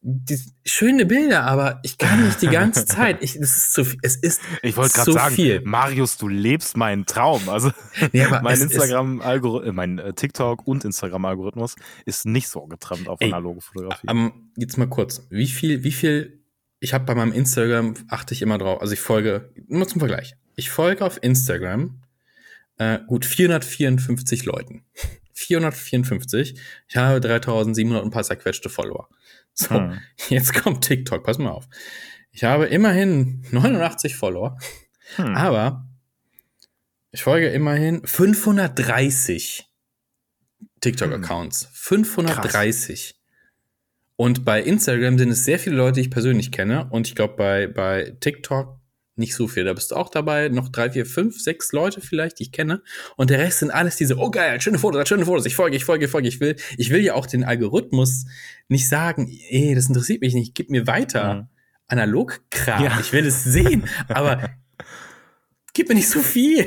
die, 0.06 0.38
schöne 0.66 1.06
Bilder, 1.06 1.44
aber 1.44 1.80
ich 1.82 1.96
kann 1.96 2.26
nicht 2.26 2.42
die 2.42 2.48
ganze 2.48 2.84
Zeit. 2.86 3.22
Ich, 3.22 3.36
es 3.36 3.56
ist 3.56 3.72
zu 3.72 3.84
viel. 3.86 3.98
Es 4.02 4.16
ist 4.16 4.42
ich 4.62 4.76
wollte 4.76 4.92
gerade 4.92 5.12
sagen, 5.12 5.34
viel. 5.34 5.62
Marius, 5.64 6.18
du 6.18 6.28
lebst 6.28 6.76
meinen 6.76 7.06
Traum. 7.06 7.48
Also 7.48 7.72
nee, 8.12 8.26
mein 8.42 8.60
Instagram-Algorithmus, 8.60 9.70
äh, 9.70 9.72
mein 9.72 9.98
äh, 9.98 10.12
TikTok 10.12 10.66
und 10.66 10.84
Instagram-Algorithmus 10.84 11.76
ist 12.04 12.26
nicht 12.26 12.48
so 12.48 12.66
getrennt 12.66 13.08
auf 13.08 13.18
ey, 13.22 13.28
analoge 13.28 13.62
Fotografie. 13.62 14.06
Ähm, 14.10 14.50
jetzt 14.58 14.76
mal 14.76 14.88
kurz, 14.88 15.26
wie 15.30 15.46
viel, 15.46 15.84
wie 15.84 15.92
viel? 15.92 16.44
Ich 16.80 16.92
habe 16.92 17.06
bei 17.06 17.14
meinem 17.14 17.32
Instagram 17.32 17.94
achte 18.08 18.34
ich 18.34 18.42
immer 18.42 18.58
drauf. 18.58 18.82
Also 18.82 18.92
ich 18.92 19.00
folge 19.00 19.54
nur 19.68 19.88
zum 19.88 20.00
Vergleich. 20.00 20.36
Ich 20.54 20.68
folge 20.68 21.02
auf 21.02 21.18
Instagram 21.22 22.02
äh, 22.76 22.98
gut 23.06 23.24
454 23.24 24.44
Leuten. 24.44 24.84
454. 25.32 26.60
Ich 26.88 26.96
habe 26.96 27.20
3700 27.20 28.02
und 28.02 28.08
ein 28.08 28.10
paar 28.12 28.22
zerquetschte 28.22 28.68
Follower. 28.68 29.08
So, 29.56 29.76
hm. 29.76 30.00
jetzt 30.30 30.52
kommt 30.52 30.82
TikTok, 30.82 31.22
pass 31.22 31.38
mal 31.38 31.50
auf. 31.50 31.68
Ich 32.32 32.42
habe 32.42 32.66
immerhin 32.66 33.46
89 33.52 34.16
Follower, 34.16 34.58
hm. 35.14 35.36
aber 35.36 35.88
ich 37.12 37.22
folge 37.22 37.46
immerhin 37.50 38.04
530 38.04 39.68
TikTok-Accounts. 40.80 41.66
Hm. 41.66 42.04
530. 42.04 43.00
Krass. 43.00 43.20
Und 44.16 44.44
bei 44.44 44.62
Instagram 44.62 45.18
sind 45.18 45.30
es 45.30 45.44
sehr 45.44 45.58
viele 45.58 45.76
Leute, 45.76 45.94
die 45.94 46.02
ich 46.02 46.10
persönlich 46.10 46.52
kenne. 46.52 46.88
Und 46.90 47.06
ich 47.06 47.14
glaube, 47.14 47.34
bei, 47.36 47.66
bei 47.66 48.16
TikTok 48.20 48.80
nicht 49.16 49.34
so 49.34 49.46
viel. 49.48 49.64
Da 49.64 49.72
bist 49.72 49.90
du 49.90 49.96
auch 49.96 50.08
dabei. 50.08 50.48
Noch 50.48 50.68
drei, 50.68 50.90
vier, 50.90 51.06
fünf, 51.06 51.40
sechs 51.40 51.72
Leute 51.72 52.00
vielleicht, 52.00 52.38
die 52.38 52.44
ich 52.44 52.52
kenne. 52.52 52.82
Und 53.16 53.30
der 53.30 53.38
Rest 53.38 53.60
sind 53.60 53.70
alles 53.70 53.96
diese, 53.96 54.16
oh 54.18 54.30
geil, 54.30 54.60
schöne 54.60 54.78
Fotos, 54.78 55.08
schöne 55.08 55.26
Fotos. 55.26 55.46
Ich 55.46 55.54
folge, 55.54 55.76
ich 55.76 55.84
folge, 55.84 56.06
ich 56.06 56.10
folge. 56.10 56.28
Ich 56.28 56.40
will, 56.40 56.56
ich 56.76 56.90
will 56.90 57.00
ja 57.00 57.14
auch 57.14 57.26
den 57.26 57.44
Algorithmus 57.44 58.26
nicht 58.68 58.88
sagen, 58.88 59.28
ey, 59.48 59.74
das 59.74 59.86
interessiert 59.86 60.20
mich 60.20 60.34
nicht, 60.34 60.54
gib 60.54 60.70
mir 60.70 60.86
weiter. 60.86 61.34
Mhm. 61.34 61.48
Analogkram. 61.86 62.82
Ja. 62.82 62.98
Ich 63.00 63.12
will 63.12 63.26
es 63.26 63.44
sehen. 63.44 63.84
Aber 64.08 64.50
gib 65.74 65.88
mir 65.88 65.94
nicht 65.94 66.08
so 66.08 66.20
viel. 66.20 66.66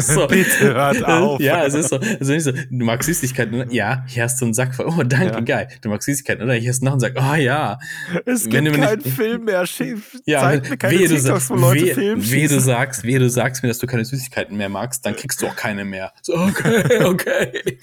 So. 0.00 0.26
Bitte 0.28 0.74
hört 0.74 1.04
auf. 1.04 1.40
Ja, 1.40 1.64
es 1.64 1.74
ist 1.74 1.90
so. 1.90 1.96
Also 1.98 2.32
nicht 2.32 2.42
so, 2.42 2.52
du 2.52 2.84
magst 2.84 3.06
Süßigkeiten, 3.06 3.54
oder? 3.54 3.72
Ja, 3.72 4.04
hier 4.08 4.24
hast 4.24 4.40
du 4.40 4.46
einen 4.46 4.54
Sack 4.54 4.74
voll. 4.74 4.86
Oh, 4.86 5.02
danke, 5.02 5.34
ja. 5.34 5.40
geil. 5.40 5.68
Du 5.80 5.88
magst 5.88 6.06
Süßigkeiten, 6.06 6.42
oder? 6.42 6.54
Hier 6.54 6.70
hast 6.70 6.80
du 6.80 6.86
noch 6.86 6.92
einen 6.92 7.00
Sack. 7.00 7.14
Oh 7.16 7.34
ja. 7.34 7.78
Es 8.26 8.48
gibt 8.48 8.72
keinen 8.72 8.98
nicht, 8.98 9.14
Film 9.14 9.44
mehr, 9.44 9.66
Schiff. 9.66 10.16
Ja, 10.26 10.40
Zeig 10.40 10.70
mir 10.70 10.76
keine 10.76 10.98
TikToks, 10.98 11.50
wo 11.50 11.54
Leute 11.54 11.84
weh, 11.84 11.94
Film 11.94 12.48
du 12.48 12.60
sagst, 12.60 13.04
weh 13.04 13.18
du 13.18 13.30
sagst 13.30 13.62
mir, 13.62 13.68
dass 13.68 13.78
du 13.78 13.86
keine 13.86 14.04
Süßigkeiten 14.04 14.56
mehr 14.56 14.68
magst, 14.68 15.06
dann 15.06 15.14
kriegst 15.14 15.40
du 15.40 15.46
auch 15.46 15.56
keine 15.56 15.84
mehr. 15.84 16.12
So, 16.22 16.34
okay, 16.34 17.04
okay. 17.04 17.78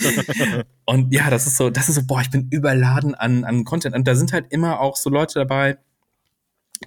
Und 0.86 1.14
ja, 1.14 1.30
das 1.30 1.48
ist 1.48 1.58
so, 1.58 1.70
das 1.70 1.90
ist 1.90 1.96
so, 1.96 2.04
boah, 2.06 2.22
ich 2.22 2.30
bin 2.30 2.48
überladen 2.50 3.16
an, 3.16 3.44
an 3.44 3.64
Content. 3.64 3.96
Und 3.96 4.08
da 4.08 4.16
sind 4.16 4.34
halt 4.34 4.48
immer 4.50 4.82
auch 4.82 4.98
so 4.98 5.10
Leute 5.10 5.40
dabei, 5.40 5.78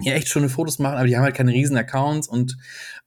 die 0.01 0.11
echt 0.11 0.27
schöne 0.27 0.49
Fotos 0.49 0.79
machen, 0.79 0.97
aber 0.97 1.07
die 1.07 1.15
haben 1.15 1.23
halt 1.23 1.35
keine 1.35 1.51
riesen 1.51 1.77
Accounts 1.77 2.27
und 2.27 2.57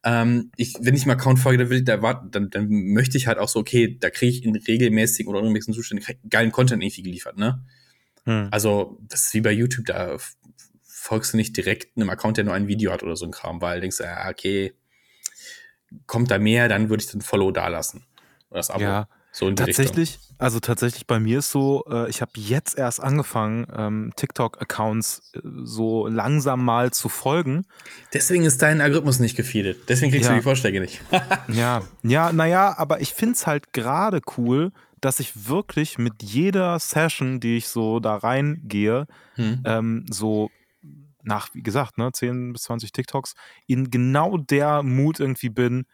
ähm, 0.05 0.52
ich, 0.57 0.75
wenn 0.81 0.95
ich 0.95 1.02
einem 1.02 1.12
Account 1.12 1.38
folge, 1.38 1.59
dann, 1.59 1.71
will 1.71 1.78
ich, 1.78 1.85
da, 1.85 1.97
dann, 1.97 2.50
dann 2.50 2.69
möchte 2.69 3.17
ich 3.17 3.26
halt 3.26 3.38
auch 3.38 3.49
so, 3.49 3.59
okay, 3.59 3.97
da 3.99 4.11
kriege 4.11 4.33
ich 4.33 4.45
in 4.45 4.57
regelmäßigen 4.57 5.28
oder 5.28 5.40
irgendwelchen 5.40 5.75
Zuständen 5.75 6.07
geilen 6.31 6.52
Content 6.52 6.83
irgendwie 6.83 7.02
geliefert, 7.02 7.37
ne? 7.37 7.64
Hm. 8.25 8.49
Also, 8.50 8.99
das 9.02 9.26
ist 9.26 9.35
wie 9.35 9.40
bei 9.40 9.52
YouTube, 9.52 9.87
da 9.87 10.17
folgst 10.85 11.33
du 11.33 11.37
nicht 11.37 11.57
direkt 11.57 11.97
einem 11.97 12.11
Account, 12.11 12.37
der 12.37 12.45
nur 12.45 12.55
ein 12.55 12.69
Video 12.69 12.93
hat 12.93 13.02
oder 13.02 13.17
so 13.17 13.25
ein 13.25 13.33
Kram, 13.33 13.61
weil 13.61 13.81
denkst 13.81 13.99
du, 13.99 14.05
ja, 14.05 14.28
okay, 14.28 14.73
kommt 16.07 16.31
da 16.31 16.38
mehr, 16.38 16.69
dann 16.69 16.90
würde 16.90 17.02
ich 17.02 17.11
den 17.11 17.21
Follow 17.21 17.50
da 17.50 17.69
lassen. 17.69 18.05
Oder 18.50 18.59
das 18.59 18.71
Abo. 18.71 18.83
Ja, 18.83 19.09
So 19.38 19.47
in 19.47 19.54
die 19.54 19.62
Tatsächlich, 19.62 20.14
Richtung. 20.14 20.37
also 20.38 20.59
tatsächlich 20.59 21.07
bei 21.07 21.21
mir 21.21 21.38
ist 21.38 21.52
so, 21.52 21.85
äh, 21.88 22.11
ich 22.11 22.21
habe 22.23 22.33
jetzt 22.35 22.76
erst 22.76 23.00
angefangen, 23.00 23.68
ähm, 23.73 24.12
TikTok-Accounts 24.16 25.30
äh, 25.37 25.40
so 25.62 26.09
langsam 26.09 26.64
mal 26.64 26.90
zu 26.90 27.09
folgen. 27.09 27.64
Deswegen 28.12 28.45
ist 28.45 28.61
dein 28.62 28.80
Algorithmus 28.80 29.21
nicht 29.21 29.37
gefeedet. 29.37 29.88
Deswegen 29.88 30.11
kriegst 30.11 30.26
Ja. 30.26 30.33
du 30.35 30.40
die 30.40 30.42
Vorschläge 30.42 30.80
nicht. 30.80 31.00
Ja, 31.49 31.83
ja, 32.02 32.33
naja, 32.33 32.75
aber 32.78 33.00
ich 33.00 33.14
finde 33.14 33.35
es 33.35 33.47
halt 33.47 33.73
gerade 33.73 34.21
cool, 34.37 34.73
dass 35.00 35.21
ich 35.21 35.49
wirklich 35.49 35.99
mit 35.99 36.14
jeder 36.25 36.76
Session, 36.80 37.38
die 37.38 37.59
ich 37.59 37.68
so 37.68 38.00
da 38.00 38.16
reingehe, 38.16 39.07
Hm. 39.37 39.62
ähm, 39.64 40.07
so 40.11 40.50
nach, 41.23 41.54
wie 41.54 41.62
gesagt, 41.62 41.97
ne, 41.97 42.11
10 42.12 42.54
bis 42.54 42.62
20 42.64 42.90
TikToks, 42.90 43.35
in 43.68 43.88
genau 43.90 44.37
der 44.37 44.83
Mut 44.83 45.21
irgendwie 45.21 45.49
bin 45.50 45.87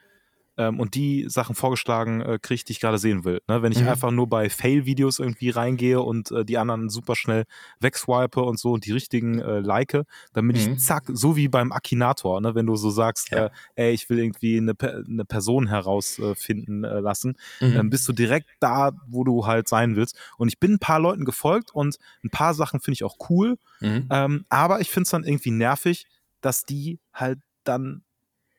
ähm, 0.57 0.79
und 0.81 0.95
die 0.95 1.27
Sachen 1.29 1.55
vorgeschlagen 1.55 2.21
äh, 2.21 2.39
kriege, 2.41 2.63
die 2.65 2.73
ich 2.73 2.81
gerade 2.81 2.99
sehen 2.99 3.25
will. 3.25 3.41
Ne? 3.49 3.63
Wenn 3.63 3.73
ich 3.73 3.83
Mhm. 3.83 3.89
einfach 3.89 4.11
nur 4.11 4.29
bei 4.29 4.49
Fail-Videos 4.51 5.19
irgendwie 5.19 5.51
reingehe 5.51 6.01
und 6.01 6.31
äh, 6.31 6.45
die 6.45 6.59
anderen 6.59 6.89
super 6.91 7.17
schnell 7.17 7.45
wegswipe 7.81 8.41
und 8.41 8.59
so 8.59 8.73
und 8.73 8.87
die 8.87 8.93
richtigen 8.93 9.41
äh, 9.41 9.61
like, 9.61 9.93
dann 9.93 10.47
bin 10.49 10.57
Mhm. 10.57 10.75
ich 10.75 10.79
zack, 10.79 11.05
so 11.09 11.37
wie 11.37 11.49
beim 11.49 11.73
Akinator, 11.73 12.41
ne? 12.41 12.55
wenn 12.55 12.67
du 12.67 12.77
so 12.77 12.91
sagst, 12.91 13.31
Ja. 13.33 13.47
äh, 13.47 13.51
ey, 13.75 13.93
ich 13.93 14.09
will 14.09 14.19
irgendwie 14.19 14.57
eine, 14.59 14.75
eine 14.81 15.25
Person 15.25 15.67
herausfinden 15.69 16.85
äh, 16.85 17.01
lassen, 17.01 17.35
Mhm. 17.61 17.77
ähm, 17.77 17.91
bist 17.91 18.07
du 18.09 18.13
direkt 18.13 18.49
da, 18.61 18.93
wo 19.09 19.25
du 19.25 19.47
halt 19.47 19.69
sein 19.69 19.97
willst. 19.97 20.17
Und 20.39 20.49
ich 20.49 20.59
bin 20.61 20.75
ein 20.75 20.79
paar 20.79 21.01
Leuten 21.01 21.25
gefolgt 21.25 21.75
und 21.75 21.99
ein 22.23 22.31
paar 22.31 22.55
Sachen 22.55 22.81
finde 22.81 22.95
ich 22.95 23.05
auch 23.05 23.17
cool, 23.29 23.57
Mhm. 23.81 24.07
ähm, 24.11 24.45
aber 24.49 24.81
ich 24.81 24.91
finde 24.91 25.03
es 25.05 25.11
dann 25.11 25.25
irgendwie 25.25 25.51
nervig, 25.51 26.07
dass 26.41 26.65
die 26.65 27.01
halt 27.13 27.41
dann 27.65 28.04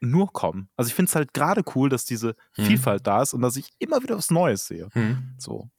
nur 0.06 0.32
kommen. 0.34 0.70
Also 0.78 0.90
ich 0.90 0.96
finde 0.96 1.10
es 1.10 1.16
halt 1.16 1.34
gerade 1.34 1.64
cool, 1.76 1.90
dass 1.90 2.06
diese 2.06 2.36
Mhm. 2.58 2.64
Vielfalt 2.64 3.06
da 3.08 3.22
ist 3.22 3.34
und 3.34 3.42
dass 3.42 3.58
ich 3.58 3.70
immer 3.80 4.02
wieder 4.04 4.18
was 4.18 4.32
Neues 4.32 4.68
sehe. 4.68 4.88
Mhm. 4.94 5.34
So. 5.38 5.70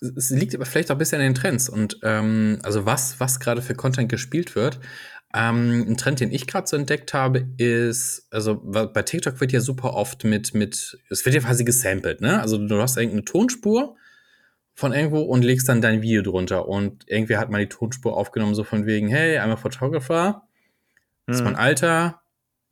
es 0.00 0.30
liegt 0.30 0.54
aber 0.54 0.64
vielleicht 0.66 0.90
auch 0.90 0.94
ein 0.96 0.98
bisschen 0.98 1.20
an 1.20 1.26
den 1.26 1.34
Trends 1.34 1.68
und 1.68 1.98
ähm, 2.02 2.58
also 2.62 2.86
was, 2.86 3.20
was 3.20 3.38
gerade 3.40 3.62
für 3.62 3.74
Content 3.74 4.08
gespielt 4.08 4.54
wird. 4.54 4.80
Ähm, 5.32 5.86
ein 5.88 5.96
Trend, 5.96 6.18
den 6.20 6.32
ich 6.32 6.46
gerade 6.48 6.66
so 6.66 6.76
entdeckt 6.76 7.14
habe, 7.14 7.46
ist, 7.56 8.26
also 8.30 8.56
bei 8.64 9.02
TikTok 9.02 9.40
wird 9.40 9.52
ja 9.52 9.60
super 9.60 9.94
oft 9.94 10.24
mit, 10.24 10.54
mit, 10.54 10.98
es 11.08 11.24
wird 11.24 11.36
ja 11.36 11.40
quasi 11.42 11.64
gesampelt, 11.64 12.20
ne? 12.20 12.40
Also 12.40 12.58
du 12.58 12.80
hast 12.82 12.96
irgendeine 12.96 13.24
Tonspur 13.24 13.94
von 14.74 14.92
irgendwo 14.92 15.20
und 15.20 15.42
legst 15.44 15.68
dann 15.68 15.82
dein 15.82 16.02
Video 16.02 16.22
drunter 16.22 16.66
und 16.66 17.08
irgendwer 17.08 17.38
hat 17.38 17.50
mal 17.50 17.60
die 17.60 17.68
Tonspur 17.68 18.16
aufgenommen, 18.16 18.54
so 18.56 18.64
von 18.64 18.86
wegen, 18.86 19.08
hey, 19.08 19.38
I'm 19.38 19.52
a 19.52 19.56
photographer, 19.56 20.42
das 21.26 21.36
ist 21.36 21.44
mein 21.44 21.54
Hm. 21.54 21.60
Alter, 21.60 22.19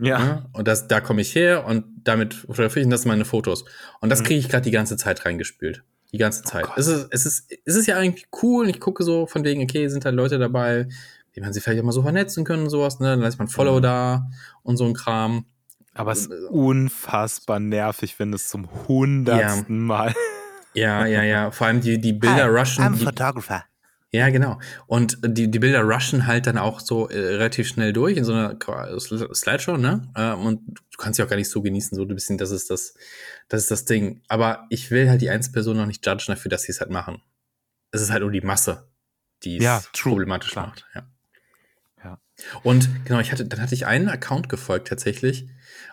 Ja. 0.00 0.18
Ne? 0.18 0.46
Und 0.52 0.68
das, 0.68 0.86
da 0.88 1.00
komme 1.00 1.20
ich 1.22 1.34
her 1.34 1.64
und 1.66 1.84
damit 2.04 2.34
fotografiere 2.34 2.80
ich 2.80 2.84
und 2.86 2.90
das 2.90 3.02
sind 3.02 3.08
meine 3.08 3.24
Fotos. 3.24 3.64
Und 4.00 4.10
das 4.10 4.20
Mhm. 4.20 4.24
kriege 4.24 4.40
ich 4.40 4.48
gerade 4.48 4.62
die 4.64 4.70
ganze 4.70 4.96
Zeit 4.96 5.24
reingespült. 5.24 5.82
Die 6.12 6.18
ganze 6.18 6.42
Zeit. 6.42 6.64
Gott. 6.64 6.78
es, 6.78 6.86
ist, 6.86 7.08
es, 7.10 7.26
ist, 7.26 7.52
es 7.66 7.74
ist 7.76 7.86
ja 7.86 7.96
eigentlich 7.96 8.28
cool 8.42 8.64
und 8.64 8.70
ich 8.70 8.80
gucke 8.80 9.02
so 9.04 9.26
von 9.26 9.44
wegen, 9.44 9.62
okay, 9.62 9.88
sind 9.88 10.04
da 10.04 10.10
Leute 10.10 10.38
dabei, 10.38 10.88
wie 11.34 11.40
man 11.40 11.52
sie 11.52 11.60
vielleicht 11.60 11.80
auch 11.80 11.84
mal 11.84 11.92
so 11.92 12.02
vernetzen 12.02 12.44
können 12.44 12.62
und 12.64 12.70
sowas, 12.70 12.98
ne? 13.00 13.08
Dann 13.08 13.20
lässt 13.20 13.38
man 13.38 13.48
Follow 13.48 13.78
Mhm. 13.78 13.82
da 13.82 14.30
und 14.62 14.76
so 14.78 14.84
ein 14.86 14.94
Kram. 14.94 15.44
Aber 15.94 16.12
es 16.12 16.20
ist 16.26 16.30
Äh, 16.30 16.46
unfassbar 16.48 17.58
nervig, 17.60 18.18
wenn 18.18 18.32
es 18.32 18.48
zum 18.48 18.68
hundertsten 18.86 19.80
Mal. 19.80 20.14
Ja, 20.74 21.04
ja, 21.06 21.22
ja. 21.24 21.50
Vor 21.50 21.66
allem 21.66 21.80
die, 21.80 22.00
die 22.00 22.12
Bilder 22.12 22.46
rushen. 22.48 22.92
Die, 22.94 23.04
photographer. 23.04 23.64
Ja, 24.10 24.30
genau. 24.30 24.58
Und 24.86 25.18
die, 25.22 25.50
die 25.50 25.58
Bilder 25.58 25.82
rushen 25.82 26.26
halt 26.26 26.46
dann 26.46 26.56
auch 26.56 26.80
so 26.80 27.08
äh, 27.08 27.18
relativ 27.18 27.68
schnell 27.68 27.92
durch 27.92 28.16
in 28.16 28.24
so 28.24 28.32
einer 28.32 28.56
Slideshow, 28.98 29.76
ne? 29.76 30.10
Ähm, 30.16 30.38
und 30.46 30.60
du 30.66 30.96
kannst 30.96 31.18
sie 31.18 31.22
auch 31.22 31.28
gar 31.28 31.36
nicht 31.36 31.50
so 31.50 31.60
genießen, 31.60 31.94
so 31.94 32.02
ein 32.02 32.08
bisschen, 32.08 32.38
das 32.38 32.50
ist 32.50 32.70
das, 32.70 32.94
das 33.48 33.62
ist 33.62 33.70
das 33.70 33.84
Ding. 33.84 34.22
Aber 34.28 34.66
ich 34.70 34.90
will 34.90 35.10
halt 35.10 35.20
die 35.20 35.28
Einzelperson 35.30 35.76
noch 35.76 35.86
nicht 35.86 36.06
judgen 36.06 36.24
dafür, 36.34 36.48
dass 36.50 36.62
sie 36.62 36.72
es 36.72 36.80
halt 36.80 36.90
machen. 36.90 37.22
Es 37.90 38.00
ist 38.00 38.10
halt 38.10 38.22
nur 38.22 38.30
die 38.30 38.40
Masse, 38.40 38.88
die 39.42 39.58
es 39.58 39.64
Ja, 39.64 39.82
problematisch 39.92 40.52
klar. 40.52 40.68
macht. 40.68 40.86
Ja. 40.94 41.06
Ja. 42.04 42.20
Und 42.62 42.88
genau, 43.04 43.20
ich 43.20 43.32
hatte, 43.32 43.44
dann 43.44 43.60
hatte 43.60 43.74
ich 43.74 43.86
einen 43.86 44.08
Account 44.08 44.48
gefolgt 44.48 44.88
tatsächlich. 44.88 45.48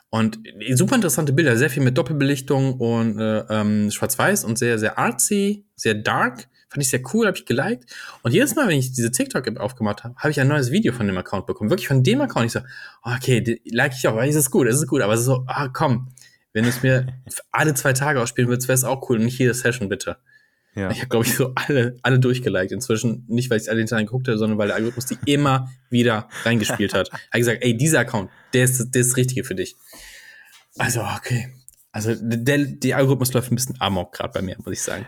Und 0.09 0.39
super 0.75 0.95
interessante 0.95 1.33
Bilder, 1.33 1.57
sehr 1.57 1.69
viel 1.69 1.83
mit 1.83 1.97
Doppelbelichtung 1.97 2.75
und 2.79 3.19
äh, 3.19 3.39
ähm, 3.49 3.91
Schwarz-Weiß 3.91 4.45
und 4.45 4.57
sehr, 4.57 4.79
sehr 4.79 4.97
artsy, 4.97 5.65
sehr 5.75 5.95
dark. 5.95 6.47
Fand 6.75 6.83
ich 6.83 6.89
sehr 6.89 7.01
cool, 7.13 7.25
habe 7.25 7.37
ich 7.37 7.45
geliked. 7.45 7.85
Und 8.21 8.33
jedes 8.33 8.53
Mal, 8.53 8.67
wenn 8.67 8.77
ich 8.77 8.91
diese 8.91 9.09
TikTok-App 9.09 9.61
aufgemacht 9.61 10.03
habe, 10.03 10.13
habe 10.17 10.29
ich 10.29 10.41
ein 10.41 10.49
neues 10.49 10.71
Video 10.71 10.91
von 10.91 11.07
dem 11.07 11.17
Account 11.17 11.45
bekommen. 11.45 11.69
Wirklich 11.69 11.87
von 11.87 12.03
dem 12.03 12.19
Account. 12.19 12.47
Ich 12.47 12.51
so, 12.51 12.59
okay, 13.01 13.39
die 13.39 13.61
like 13.71 13.93
ich 13.93 14.05
auch, 14.09 14.15
weil 14.17 14.27
es 14.27 14.35
ist 14.35 14.51
gut, 14.51 14.67
es 14.67 14.75
ist 14.75 14.87
gut. 14.87 15.01
Aber 15.01 15.13
es 15.13 15.21
ist 15.21 15.27
so, 15.27 15.45
ah, 15.47 15.69
komm, 15.69 16.09
wenn 16.51 16.63
du 16.65 16.69
es 16.69 16.83
mir 16.83 17.07
alle 17.53 17.75
zwei 17.75 17.93
Tage 17.93 18.19
ausspielen 18.19 18.49
würdest, 18.49 18.67
wäre 18.67 18.75
es 18.75 18.83
auch 18.83 19.09
cool. 19.09 19.19
Und 19.19 19.23
nicht 19.23 19.39
jede 19.39 19.53
Session, 19.53 19.87
bitte. 19.87 20.17
Ja. 20.75 20.91
Ich 20.91 20.97
habe, 20.97 21.07
glaube 21.07 21.25
ich, 21.25 21.33
so 21.33 21.53
alle, 21.55 21.95
alle 22.01 22.19
durchgeliked. 22.19 22.73
Inzwischen 22.73 23.23
nicht, 23.29 23.49
weil 23.49 23.55
ich 23.55 23.63
es 23.63 23.69
alle 23.69 23.79
hinterher 23.79 24.03
geguckt 24.03 24.27
habe, 24.27 24.37
sondern 24.37 24.57
weil 24.57 24.67
der 24.67 24.75
Algorithmus 24.75 25.05
die 25.05 25.17
immer 25.31 25.71
wieder 25.89 26.27
reingespielt 26.43 26.93
hat. 26.93 27.07
Er 27.07 27.19
hat 27.19 27.37
gesagt, 27.37 27.63
ey, 27.63 27.77
dieser 27.77 27.99
Account, 27.99 28.29
der 28.53 28.65
ist, 28.65 28.93
der 28.93 28.99
ist 28.99 29.11
das 29.11 29.17
Richtige 29.17 29.45
für 29.45 29.55
dich. 29.55 29.77
Also, 30.77 30.99
okay. 31.01 31.53
Also, 31.93 32.13
der, 32.19 32.57
der 32.57 32.97
Algorithmus 32.97 33.31
läuft 33.31 33.49
ein 33.49 33.55
bisschen 33.55 33.79
amok 33.79 34.11
gerade 34.11 34.33
bei 34.33 34.41
mir, 34.41 34.57
muss 34.57 34.73
ich 34.73 34.81
sagen. 34.81 35.05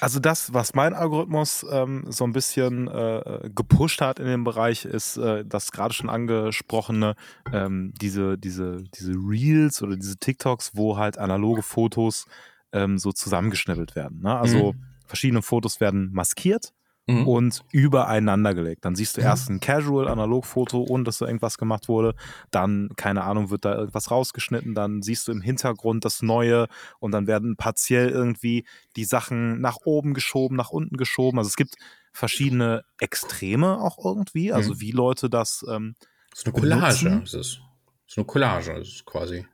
Also 0.00 0.20
das, 0.20 0.52
was 0.54 0.74
mein 0.74 0.94
Algorithmus 0.94 1.64
ähm, 1.70 2.04
so 2.08 2.24
ein 2.24 2.32
bisschen 2.32 2.88
äh, 2.88 3.50
gepusht 3.54 4.00
hat 4.00 4.18
in 4.18 4.26
dem 4.26 4.44
Bereich, 4.44 4.84
ist 4.84 5.16
äh, 5.16 5.44
das 5.44 5.72
gerade 5.72 5.94
schon 5.94 6.10
angesprochene, 6.10 7.14
ähm, 7.52 7.92
diese, 8.00 8.38
diese, 8.38 8.84
diese 8.94 9.12
Reels 9.12 9.82
oder 9.82 9.96
diese 9.96 10.16
TikToks, 10.18 10.72
wo 10.74 10.96
halt 10.96 11.18
analoge 11.18 11.62
Fotos 11.62 12.26
ähm, 12.72 12.98
so 12.98 13.12
zusammengeschnippelt 13.12 13.96
werden. 13.96 14.20
Ne? 14.22 14.36
Also 14.38 14.72
Mhm. 14.74 14.82
verschiedene 15.06 15.42
Fotos 15.42 15.80
werden 15.80 16.10
maskiert 16.12 16.72
Mhm. 17.06 17.26
und 17.26 17.64
übereinander 17.72 18.54
gelegt. 18.54 18.84
Dann 18.84 18.94
siehst 18.94 19.16
du 19.16 19.20
Mhm. 19.20 19.26
erst 19.26 19.50
ein 19.50 19.60
Casual-Analog-Foto, 19.60 20.84
ohne 20.88 21.04
dass 21.04 21.18
da 21.18 21.26
irgendwas 21.26 21.58
gemacht 21.58 21.88
wurde. 21.88 22.14
Dann, 22.50 22.90
keine 22.96 23.24
Ahnung, 23.24 23.50
wird 23.50 23.64
da 23.64 23.74
irgendwas 23.74 24.10
rausgeschnitten. 24.10 24.74
Dann 24.74 25.02
siehst 25.02 25.26
du 25.28 25.32
im 25.32 25.40
Hintergrund 25.40 26.04
das 26.04 26.22
Neue 26.22 26.66
und 26.98 27.12
dann 27.12 27.26
werden 27.26 27.56
partiell 27.56 28.10
irgendwie 28.10 28.64
die 28.96 29.04
Sachen 29.04 29.60
nach 29.60 29.78
oben 29.84 30.14
geschoben, 30.14 30.56
nach 30.56 30.70
unten 30.70 30.96
geschoben. 30.96 31.38
Also 31.38 31.48
es 31.48 31.56
gibt 31.56 31.74
verschiedene 32.12 32.84
Extreme 33.00 33.78
auch 33.80 33.98
irgendwie, 34.04 34.52
also 34.52 34.74
Mhm. 34.74 34.80
wie 34.80 34.90
Leute 34.92 35.30
das 35.30 35.64
ähm, 35.68 35.94
So 36.34 36.50
eine 36.50 36.60
Collage 36.60 37.04
benutzen. 37.04 37.22
ist 37.24 37.34
es. 37.34 37.60
So 38.06 38.20
eine 38.20 38.26
Collage 38.26 38.72
ist 38.72 38.94
es 38.96 39.04
quasi. 39.04 39.46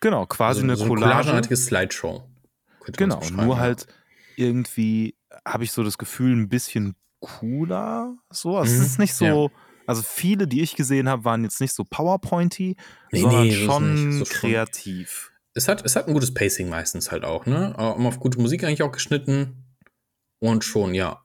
genau 0.00 0.26
quasi 0.26 0.60
also, 0.60 0.62
eine 0.62 0.76
so 0.76 0.86
Collage. 0.86 1.12
collageartige 1.22 1.56
Slideshow. 1.56 2.24
Genau, 2.96 3.20
nur 3.32 3.54
ja. 3.56 3.60
halt 3.60 3.86
irgendwie 4.36 5.14
habe 5.46 5.64
ich 5.64 5.72
so 5.72 5.82
das 5.82 5.98
Gefühl, 5.98 6.36
ein 6.36 6.48
bisschen 6.48 6.94
cooler. 7.20 8.16
So, 8.30 8.56
also 8.56 8.72
Mhm, 8.74 8.80
es 8.80 8.86
ist 8.86 8.98
nicht 8.98 9.14
so. 9.14 9.24
ja. 9.24 9.48
Also 9.86 10.02
viele, 10.02 10.46
die 10.48 10.62
ich 10.62 10.76
gesehen 10.76 11.08
habe, 11.08 11.24
waren 11.24 11.44
jetzt 11.44 11.60
nicht 11.60 11.74
so 11.74 11.84
PowerPointy, 11.84 12.76
Nee, 13.12 13.20
sondern 13.20 13.42
nee, 13.48 13.52
schon. 13.52 14.12
So 14.12 14.24
kreativ. 14.24 15.30
Es 15.52 15.68
hat, 15.68 15.84
es 15.84 15.94
hat 15.94 16.08
ein 16.08 16.14
gutes 16.14 16.32
Pacing 16.34 16.68
meistens 16.68 17.12
halt 17.12 17.24
auch, 17.24 17.46
ne? 17.46 17.74
Äh, 17.78 17.94
Immer 17.96 18.08
auf 18.08 18.18
gute 18.18 18.40
Musik 18.40 18.64
eigentlich 18.64 18.82
auch 18.82 18.92
geschnitten. 18.92 19.64
Und 20.40 20.64
schon, 20.64 20.94
ja. 20.94 21.22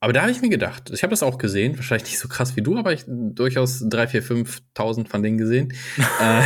Aber 0.00 0.12
da 0.12 0.22
habe 0.22 0.30
ich 0.30 0.40
mir 0.40 0.48
gedacht, 0.48 0.90
ich 0.90 1.02
habe 1.02 1.10
das 1.10 1.22
auch 1.22 1.38
gesehen, 1.38 1.76
wahrscheinlich 1.76 2.08
nicht 2.08 2.18
so 2.20 2.28
krass 2.28 2.56
wie 2.56 2.62
du, 2.62 2.78
aber 2.78 2.92
ich 2.92 3.04
durchaus 3.06 3.82
3, 3.88 4.06
4, 4.08 4.22
5.000 4.22 5.08
von 5.08 5.22
denen 5.22 5.38
gesehen. 5.38 5.72
äh, 6.20 6.42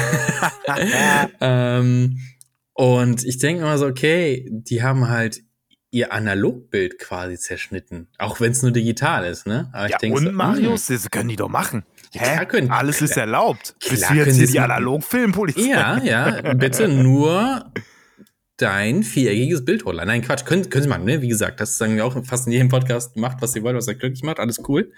ähm, 1.41 2.19
und 2.73 3.25
ich 3.25 3.39
denke 3.39 3.63
immer 3.63 3.79
so, 3.79 3.87
okay, 3.87 4.49
die 4.51 4.83
haben 4.83 5.09
halt 5.09 5.43
ihr 5.93 6.13
Analogbild 6.13 6.99
quasi 6.99 7.39
zerschnitten, 7.39 8.09
auch 8.19 8.41
wenn 8.41 8.51
es 8.53 8.63
nur 8.63 8.73
digital 8.73 9.25
ist, 9.27 9.47
ne? 9.47 9.69
Aber 9.73 9.89
Ja, 9.91 9.99
denk 9.99 10.15
und 10.17 10.23
so, 10.23 10.29
hm, 10.31 10.35
Marius, 10.35 10.87
das 10.89 11.09
können 11.11 11.29
die 11.29 11.37
doch 11.37 11.49
machen. 11.51 11.85
Ja, 12.13 12.23
klar 12.23 12.47
können- 12.47 12.71
Alles 12.71 13.01
ist 13.03 13.17
erlaubt. 13.17 13.77
klar 13.79 13.91
Bist 13.91 14.11
du 14.11 14.15
jetzt 14.15 14.37
hier 14.37 14.47
die. 14.47 14.59
Analog-Filmpolizei? 14.61 15.61
Ja, 15.69 15.99
ja, 16.03 16.55
bitte 16.55 16.89
nur 16.89 17.71
dein 18.57 19.03
viereckiges 19.03 19.65
Bild 19.65 19.85
hochladen. 19.85 20.09
Nein, 20.09 20.23
Quatsch, 20.23 20.45
können, 20.45 20.69
können 20.71 20.83
Sie 20.85 20.89
machen, 20.89 21.05
ne? 21.05 21.21
Wie 21.23 21.29
gesagt, 21.29 21.61
das 21.61 21.77
sagen 21.79 21.97
wir 21.97 22.05
auch 22.07 22.17
fast 22.25 22.47
in 22.47 22.53
jedem 22.53 22.69
Podcast, 22.69 23.17
macht, 23.17 23.43
was 23.43 23.55
ihr 23.55 23.63
wollt, 23.63 23.77
was 23.77 23.87
euch 23.89 23.99
glücklich 23.99 24.23
macht, 24.23 24.39
alles 24.41 24.61
cool. 24.69 24.93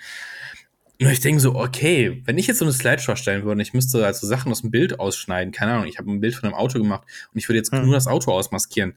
Nur 1.00 1.10
ich 1.10 1.18
denke 1.20 1.40
so, 1.40 1.56
okay, 1.56 2.22
wenn 2.24 2.38
ich 2.38 2.46
jetzt 2.46 2.58
so 2.58 2.64
eine 2.64 2.72
Slideshow 2.72 3.10
erstellen 3.12 3.42
würde, 3.42 3.52
und 3.56 3.60
ich 3.60 3.74
müsste 3.74 4.06
also 4.06 4.28
Sachen 4.28 4.52
aus 4.52 4.60
dem 4.60 4.70
Bild 4.70 5.00
ausschneiden, 5.00 5.52
keine 5.52 5.72
Ahnung, 5.72 5.86
ich 5.86 5.98
habe 5.98 6.08
ein 6.10 6.20
Bild 6.20 6.36
von 6.36 6.44
einem 6.48 6.54
Auto 6.54 6.78
gemacht 6.78 7.02
und 7.32 7.38
ich 7.38 7.48
würde 7.48 7.56
jetzt 7.58 7.72
Hm. 7.72 7.84
nur 7.84 7.94
das 7.94 8.06
Auto 8.06 8.30
ausmaskieren. 8.30 8.94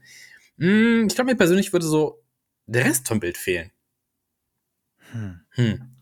Hm, 0.58 1.06
ich 1.08 1.14
glaube, 1.14 1.30
mir 1.30 1.36
persönlich 1.36 1.72
würde 1.72 1.86
so 1.86 2.22
der 2.66 2.84
Rest 2.84 3.08
vom 3.08 3.20
Bild 3.20 3.38
fehlen. 3.38 3.70
Hm. 5.12 5.40
Hm. 5.50 5.94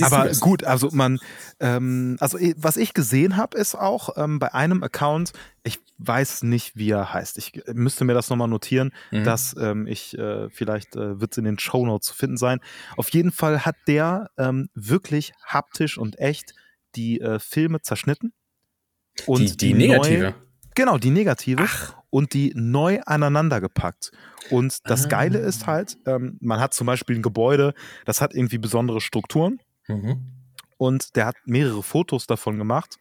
Aber 0.00 0.30
gut, 0.40 0.64
also 0.64 0.88
man, 0.92 1.18
ähm, 1.60 2.16
also 2.20 2.38
was 2.56 2.78
ich 2.78 2.94
gesehen 2.94 3.36
habe, 3.36 3.58
ist 3.58 3.74
auch 3.74 4.16
ähm, 4.16 4.38
bei 4.38 4.54
einem 4.54 4.82
Account, 4.82 5.32
ich 5.64 5.80
weiß 5.98 6.44
nicht, 6.44 6.76
wie 6.76 6.90
er 6.90 7.12
heißt. 7.12 7.36
Ich 7.36 7.66
äh, 7.68 7.74
müsste 7.74 8.04
mir 8.04 8.14
das 8.14 8.30
nochmal 8.30 8.48
notieren, 8.48 8.92
Mhm. 9.10 9.24
dass 9.24 9.54
ähm, 9.58 9.86
ich, 9.86 10.16
äh, 10.16 10.48
vielleicht 10.48 10.96
äh, 10.96 11.20
wird 11.20 11.32
es 11.32 11.38
in 11.38 11.44
den 11.44 11.58
Shownotes 11.58 12.08
zu 12.08 12.14
finden 12.14 12.38
sein. 12.38 12.60
Auf 12.96 13.10
jeden 13.10 13.32
Fall 13.32 13.66
hat 13.66 13.76
der 13.86 14.30
ähm, 14.38 14.70
wirklich 14.74 15.34
haptisch 15.44 15.98
und 15.98 16.18
echt 16.18 16.54
die 16.94 17.20
äh, 17.20 17.38
Filme 17.38 17.82
zerschnitten. 17.82 18.32
Und 19.26 19.60
die, 19.60 19.72
die 19.72 19.74
negative. 19.74 20.34
Genau, 20.74 20.98
die 20.98 21.10
negative. 21.10 21.64
Ach, 21.66 21.94
und 22.16 22.32
die 22.32 22.52
neu 22.56 23.00
aneinander 23.04 23.60
gepackt. 23.60 24.10
Und 24.50 24.78
das 24.88 25.04
Ah. 25.04 25.08
Geile 25.08 25.38
ist 25.38 25.66
halt, 25.66 25.98
ähm, 26.06 26.38
man 26.40 26.60
hat 26.60 26.72
zum 26.72 26.86
Beispiel 26.86 27.16
ein 27.16 27.22
Gebäude, 27.22 27.74
das 28.06 28.20
hat 28.22 28.32
irgendwie 28.34 28.58
besondere 28.58 29.00
Strukturen 29.02 29.58
Mhm. 29.88 30.14
und 30.78 31.14
der 31.16 31.26
hat 31.26 31.36
mehrere 31.44 31.82
Fotos 31.82 32.26
davon 32.26 32.56
gemacht 32.58 32.96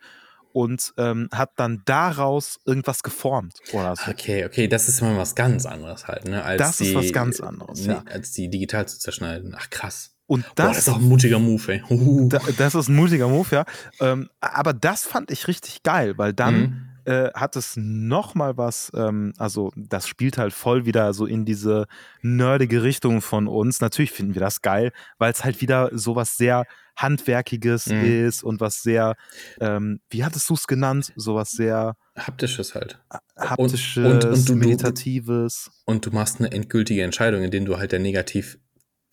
und 0.54 0.94
ähm, 0.98 1.30
hat 1.34 1.52
dann 1.56 1.82
daraus 1.86 2.60
irgendwas 2.66 3.04
geformt 3.04 3.56
oder 3.74 3.96
so. 3.96 4.12
Okay, 4.12 4.44
okay, 4.46 4.68
das 4.68 4.88
ist 4.90 5.02
mal 5.02 5.18
was 5.18 5.34
ganz 5.36 5.66
anderes 5.66 6.08
halt, 6.08 6.26
ne? 6.26 6.44
Als 6.44 6.60
Das 6.60 6.82
ist 6.82 6.90
die, 6.92 6.96
was 6.96 7.12
ganz 7.14 7.40
anderes, 7.40 7.86
ja. 7.86 8.04
Als 8.12 8.32
die 8.34 8.50
digital 8.50 8.86
zu 8.88 9.00
zerschneiden. 9.00 9.56
Ach 9.58 9.70
krass. 9.70 10.12
Und 10.28 10.44
Boah, 10.48 10.54
das 10.56 10.68
das, 10.70 10.78
ist 10.88 10.90
auch 10.94 10.98
ein 10.98 11.08
mutiger 11.08 11.40
Move, 11.40 11.74
ey. 11.74 11.82
Da, 12.30 12.40
das 12.58 12.74
ist 12.76 12.88
ein 12.90 12.96
mutiger 12.96 13.28
Move, 13.28 13.48
ja. 13.52 13.66
Ähm, 14.02 14.30
aber 14.42 14.74
das 14.74 15.06
fand 15.06 15.30
ich 15.32 15.48
richtig 15.48 15.84
geil, 15.84 16.18
weil 16.18 16.34
dann 16.34 16.60
Mhm. 16.60 16.90
Äh, 17.06 17.30
hat 17.34 17.56
es 17.56 17.74
noch 17.78 18.36
mal 18.36 18.58
was, 18.58 18.92
ähm, 18.96 19.34
also 19.38 19.72
das 19.76 20.08
spielt 20.08 20.38
halt 20.38 20.54
voll 20.54 20.86
wieder 20.86 21.14
so 21.14 21.26
in 21.26 21.46
diese 21.46 21.86
nerdige 22.22 22.84
Richtung 22.84 23.22
von 23.22 23.48
uns. 23.48 23.82
Natürlich 23.82 24.12
finden 24.12 24.34
wir 24.36 24.42
das 24.42 24.62
geil, 24.62 24.92
weil 25.18 25.32
es 25.32 25.44
halt 25.44 25.62
wieder 25.62 25.90
sowas 25.94 26.38
sehr 26.38 26.66
Handwerkiges 26.98 27.88
Mhm. 27.88 28.04
ist 28.28 28.44
und 28.44 28.62
was 28.62 28.82
sehr, 28.82 29.16
ähm, 29.60 30.00
wie 30.10 30.24
hattest 30.24 30.50
du 30.50 30.54
es 30.54 30.66
genannt? 30.68 31.12
Sowas 31.16 31.52
sehr 31.52 31.96
Haptisches 32.18 32.74
halt. 32.74 33.00
haptisches, 33.38 33.98
und- 34.06 34.26
und 34.26 34.50
du- 34.50 34.54
du- 34.54 34.56
meditatives. 34.60 35.70
Und 35.86 36.06
du 36.06 36.12
machst 36.12 36.40
eine 36.40 36.52
endgültige 36.52 37.04
Entscheidung, 37.04 37.44
indem 37.44 37.66
du 37.66 37.78
halt 37.78 37.92
der 37.92 38.00
Negativ 38.00 38.58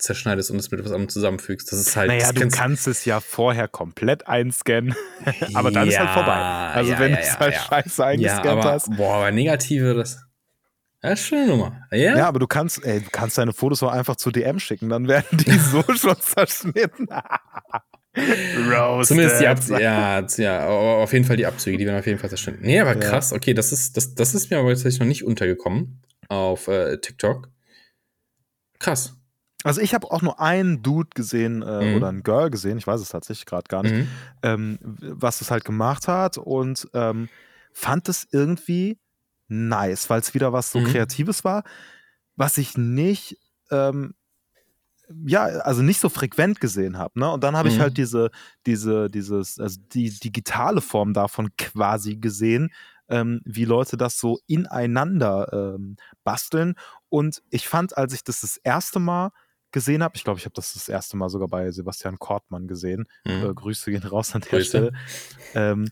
zerschneidest 0.03 0.51
und 0.51 0.57
es 0.57 0.69
mit 0.71 0.79
etwas 0.79 0.91
anderem 0.91 1.09
zusammenfügst. 1.09 1.71
Das 1.71 1.79
ist 1.79 1.95
halt. 1.95 2.09
Naja, 2.09 2.31
du 2.31 2.47
kannst 2.49 2.87
es 2.87 3.05
ja 3.05 3.19
vorher 3.19 3.67
komplett 3.67 4.27
einscannen, 4.27 4.95
aber 5.53 5.71
dann 5.71 5.87
ist 5.87 5.97
halt 5.97 6.09
Ja, 6.09 6.13
vorbei. 6.13 6.33
Also 6.33 6.91
ja, 6.91 6.99
wenn 6.99 7.11
ja, 7.11 7.15
du 7.17 7.21
es 7.23 7.27
ja, 7.33 7.39
halt 7.39 7.53
ja. 7.55 7.59
scheiße 7.61 8.01
Ja, 8.01 8.07
eingescannt 8.07 8.45
aber, 8.47 8.63
hast. 8.65 8.95
boah, 8.95 9.15
aber 9.15 9.31
Negative, 9.31 9.93
das. 9.95 10.19
Das 11.01 11.19
ist 11.19 11.27
schon 11.27 11.39
eine 11.39 11.47
Nummer. 11.47 11.81
Ja? 11.91 12.17
Ja, 12.17 12.27
aber 12.29 12.39
du 12.39 12.47
kannst, 12.47 12.85
ey, 12.85 13.01
du 13.01 13.09
kannst 13.11 13.37
deine 13.37 13.51
Fotos 13.51 13.83
auch 13.83 13.91
einfach 13.91 14.15
zu 14.15 14.31
DM 14.31 14.57
schicken, 14.59 14.87
dann 14.87 15.07
werden 15.09 15.37
die 15.37 15.51
so 15.59 15.83
schon 15.95 16.15
zerschnitten. 16.21 17.07
Roasted. 18.15 19.07
Zumindest 19.07 19.41
die 19.41 19.47
Abzüge, 19.47 19.81
ja, 19.81 20.25
ja, 20.37 20.67
au- 20.67 21.01
auf 21.03 21.11
jeden 21.13 21.25
Fall 21.25 21.35
die 21.35 21.45
Abzüge, 21.45 21.77
die 21.77 21.85
werden 21.85 21.97
auf 21.99 22.05
jeden 22.05 22.19
Fall 22.19 22.29
zerschnitten. 22.29 22.61
Nee, 22.63 22.79
aber 22.79 22.93
Ja. 22.93 22.99
krass, 22.99 23.33
okay, 23.33 23.53
das 23.53 23.71
ist, 23.71 23.97
das, 23.97 24.13
das 24.15 24.33
ist 24.35 24.49
mir 24.51 24.59
aber 24.59 24.69
tatsächlich 24.69 24.99
noch 24.99 25.07
nicht 25.07 25.23
untergekommen 25.25 26.01
auf 26.29 26.67
äh, 26.67 26.97
TikTok. 26.99 27.49
Krass. 28.79 29.15
Also 29.63 29.81
ich 29.81 29.93
habe 29.93 30.11
auch 30.11 30.21
nur 30.21 30.39
einen 30.39 30.83
Dude 30.83 31.09
gesehen 31.15 31.61
äh, 31.61 31.65
Mhm. 31.79 31.85
oder 31.85 32.09
ein 32.09 32.23
Girl 32.23 32.49
gesehen, 32.49 32.77
ich 32.77 32.87
weiß 32.87 33.01
es 33.01 33.09
tatsächlich 33.09 33.45
gerade 33.45 33.67
gar 33.69 33.83
nicht, 33.83 33.95
Mhm. 33.95 34.23
ähm, 34.41 34.77
was 34.81 35.41
es 35.41 35.51
halt 35.51 35.65
gemacht 35.65 36.07
hat 36.07 36.37
und 36.37 36.87
ähm, 36.93 37.29
fand 37.71 38.09
es 38.09 38.27
irgendwie 38.31 38.99
nice, 39.47 40.09
weil 40.09 40.19
es 40.19 40.33
wieder 40.33 40.53
was 40.53 40.71
so 40.71 40.81
Mhm. 40.81 40.81
Kreatives 40.81 41.43
war, 41.43 41.63
was 42.35 42.57
ich 42.57 42.77
nicht, 42.77 43.37
ähm, 43.71 44.15
ja, 45.25 45.43
also 45.43 45.81
nicht 45.81 45.99
so 45.99 46.09
frequent 46.09 46.59
gesehen 46.61 46.97
habe. 46.97 47.19
Ne? 47.19 47.29
Und 47.29 47.43
dann 47.43 47.57
habe 47.57 47.67
ich 47.67 47.79
Mhm. 47.79 47.79
halt 47.79 47.97
diese, 47.97 48.31
diese, 48.65 49.09
dieses, 49.09 49.59
also 49.59 49.79
die 49.93 50.09
digitale 50.17 50.81
Form 50.81 51.13
davon 51.13 51.49
quasi 51.57 52.15
gesehen, 52.17 52.71
ähm, 53.09 53.41
wie 53.45 53.65
Leute 53.65 53.97
das 53.97 54.17
so 54.17 54.39
ineinander 54.47 55.75
ähm, 55.75 55.97
basteln. 56.23 56.75
Und 57.09 57.43
ich 57.49 57.67
fand, 57.67 57.97
als 57.97 58.13
ich 58.13 58.23
das 58.23 58.41
das 58.41 58.57
erste 58.57 58.99
Mal 58.99 59.31
gesehen 59.73 60.01
habe, 60.03 60.15
ich 60.15 60.23
glaube, 60.23 60.39
ich 60.39 60.45
habe 60.45 60.53
das 60.55 60.73
das 60.73 60.87
erste 60.87 61.17
Mal 61.17 61.27
sogar 61.27 61.49
bei 61.49 61.69
Sebastian 61.71 62.17
Kortmann 62.17 62.67
gesehen, 62.67 63.05
Mhm. 63.25 63.49
äh, 63.49 63.53
Grüße 63.53 63.91
gehen 63.91 64.03
raus 64.03 64.33
an 64.33 64.41
der 64.41 64.49
Grüße. 64.51 64.65
Stelle. 64.65 64.91
Ähm, 65.53 65.89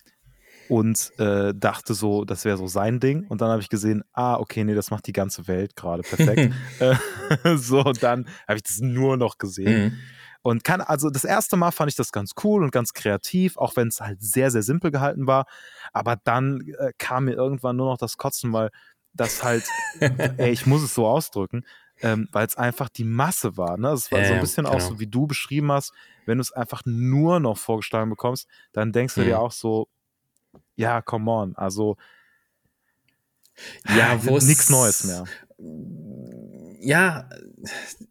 und 0.70 1.12
äh, 1.20 1.54
dachte 1.54 1.94
so, 1.94 2.24
das 2.24 2.46
wäre 2.46 2.56
so 2.56 2.68
sein 2.68 3.02
Ding. 3.02 3.26
Und 3.28 3.42
dann 3.42 3.50
habe 3.50 3.62
ich 3.62 3.68
gesehen, 3.68 4.04
ah, 4.14 4.38
okay, 4.38 4.64
nee, 4.64 4.74
das 4.76 4.90
macht 4.90 5.06
die 5.06 5.12
ganze 5.12 5.48
Welt 5.50 5.76
gerade 5.76 6.02
perfekt. 6.02 6.54
äh, 6.80 6.96
so, 7.58 7.84
und 7.84 8.02
dann 8.02 8.26
habe 8.48 8.56
ich 8.56 8.64
das 8.64 8.80
nur 8.80 9.18
noch 9.18 9.38
gesehen. 9.38 9.84
Mhm. 9.84 9.98
Und 10.44 10.64
kann, 10.64 10.80
also 10.82 11.10
das 11.10 11.24
erste 11.26 11.58
Mal 11.58 11.72
fand 11.72 11.92
ich 11.92 11.98
das 11.98 12.12
ganz 12.12 12.32
cool 12.44 12.64
und 12.64 12.72
ganz 12.72 12.94
kreativ, 12.94 13.58
auch 13.58 13.76
wenn 13.76 13.90
es 13.90 14.00
halt 14.00 14.22
sehr, 14.24 14.50
sehr 14.50 14.64
simpel 14.64 14.92
gehalten 14.92 15.28
war. 15.28 15.46
Aber 15.92 16.16
dann 16.16 16.62
äh, 16.80 16.94
kam 16.98 17.26
mir 17.26 17.34
irgendwann 17.34 17.76
nur 17.76 17.92
noch 17.92 17.98
das 17.98 18.18
Kotzen, 18.18 18.54
weil 18.54 18.70
das 19.14 19.44
halt, 19.44 19.64
ey, 20.38 20.52
ich 20.52 20.66
muss 20.66 20.82
es 20.84 20.96
so 20.96 21.06
ausdrücken, 21.06 21.64
ähm, 22.01 22.27
weil 22.31 22.46
es 22.48 22.55
einfach 22.58 22.89
die 22.89 23.03
Masse 23.03 23.58
war. 23.58 23.77
Ne? 23.77 23.89
Es 23.89 24.12
war 24.12 24.24
so 24.25 24.34
ein 24.34 24.39
bisschen 24.41 24.65
auch 24.65 24.77
genau. 24.77 24.89
so, 24.89 25.00
wie 25.00 25.08
du 25.08 25.27
beschrieben 25.27 25.72
hast, 25.72 25.93
wenn 26.26 26.38
du 26.38 26.41
es 26.41 26.52
einfach 26.52 26.82
nur 26.86 27.39
noch 27.39 27.58
vorgeschlagen 27.58 28.10
bekommst, 28.10 28.47
dann 28.73 28.91
denkst 28.91 29.15
du 29.15 29.21
Mhm. 29.21 29.26
dir 29.26 29.39
auch 29.39 29.52
so, 29.52 29.88
ja, 30.76 31.02
come 31.02 31.30
on, 31.32 31.56
also 31.56 31.97
Ja, 33.95 34.19
wo 34.26 34.38
nichts 34.38 34.69
Neues 34.69 35.04
mehr. 35.04 35.26
Ja, 36.84 37.30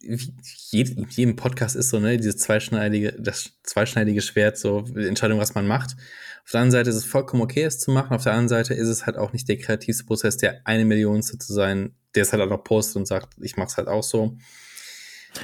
wie 0.01 0.33
jed- 0.71 0.97
in 0.97 1.09
jedem 1.09 1.37
Podcast 1.37 1.75
ist 1.75 1.89
so, 1.91 1.99
ne, 1.99 2.17
dieses 2.17 2.37
zweischneidige, 2.37 3.17
das 3.19 3.51
zweischneidige 3.65 4.23
Schwert, 4.23 4.59
so 4.59 4.83
die 4.83 5.09
Entscheidung, 5.09 5.41
was 5.41 5.55
man 5.55 5.67
macht. 5.67 5.97
Auf 6.45 6.51
der 6.53 6.61
einen 6.61 6.71
Seite 6.71 6.91
ist 6.91 6.97
es 6.97 7.05
vollkommen 7.05 7.43
okay, 7.43 7.65
es 7.65 7.81
zu 7.81 7.91
machen, 7.91 8.15
auf 8.15 8.23
der 8.23 8.33
anderen 8.33 8.49
Seite 8.49 8.75
ist 8.75 8.89
es 8.89 9.07
halt 9.07 9.17
auch 9.19 9.33
nicht 9.33 9.49
der 9.49 9.59
kreativste 9.59 10.05
Prozess, 10.05 10.37
der 10.37 10.61
eine 10.67 10.85
Millionste 10.85 11.39
zu 11.39 11.53
sein, 11.53 11.95
der 12.15 12.23
es 12.23 12.33
halt 12.33 12.43
auch 12.43 12.49
noch 12.49 12.65
postet 12.65 12.97
und 12.97 13.07
sagt, 13.07 13.35
ich 13.41 13.57
mach's 13.57 13.77
halt 13.77 13.89
auch 13.89 14.03
so. 14.03 14.37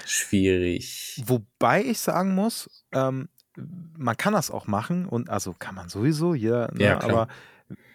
Schwierig. 0.05 1.23
Wobei 1.27 1.85
ich 1.85 2.01
sagen 2.01 2.35
muss, 2.35 2.85
ähm, 2.93 3.29
man 3.57 4.17
kann 4.17 4.35
das 4.35 4.51
auch 4.51 4.67
machen 4.67 5.07
und 5.07 5.31
also 5.31 5.55
kann 5.59 5.75
man 5.75 5.89
sowieso, 5.89 6.35
jeder, 6.35 6.71
ne, 6.73 6.85
Ja, 6.85 6.97
klar. 6.97 7.11
aber 7.11 7.29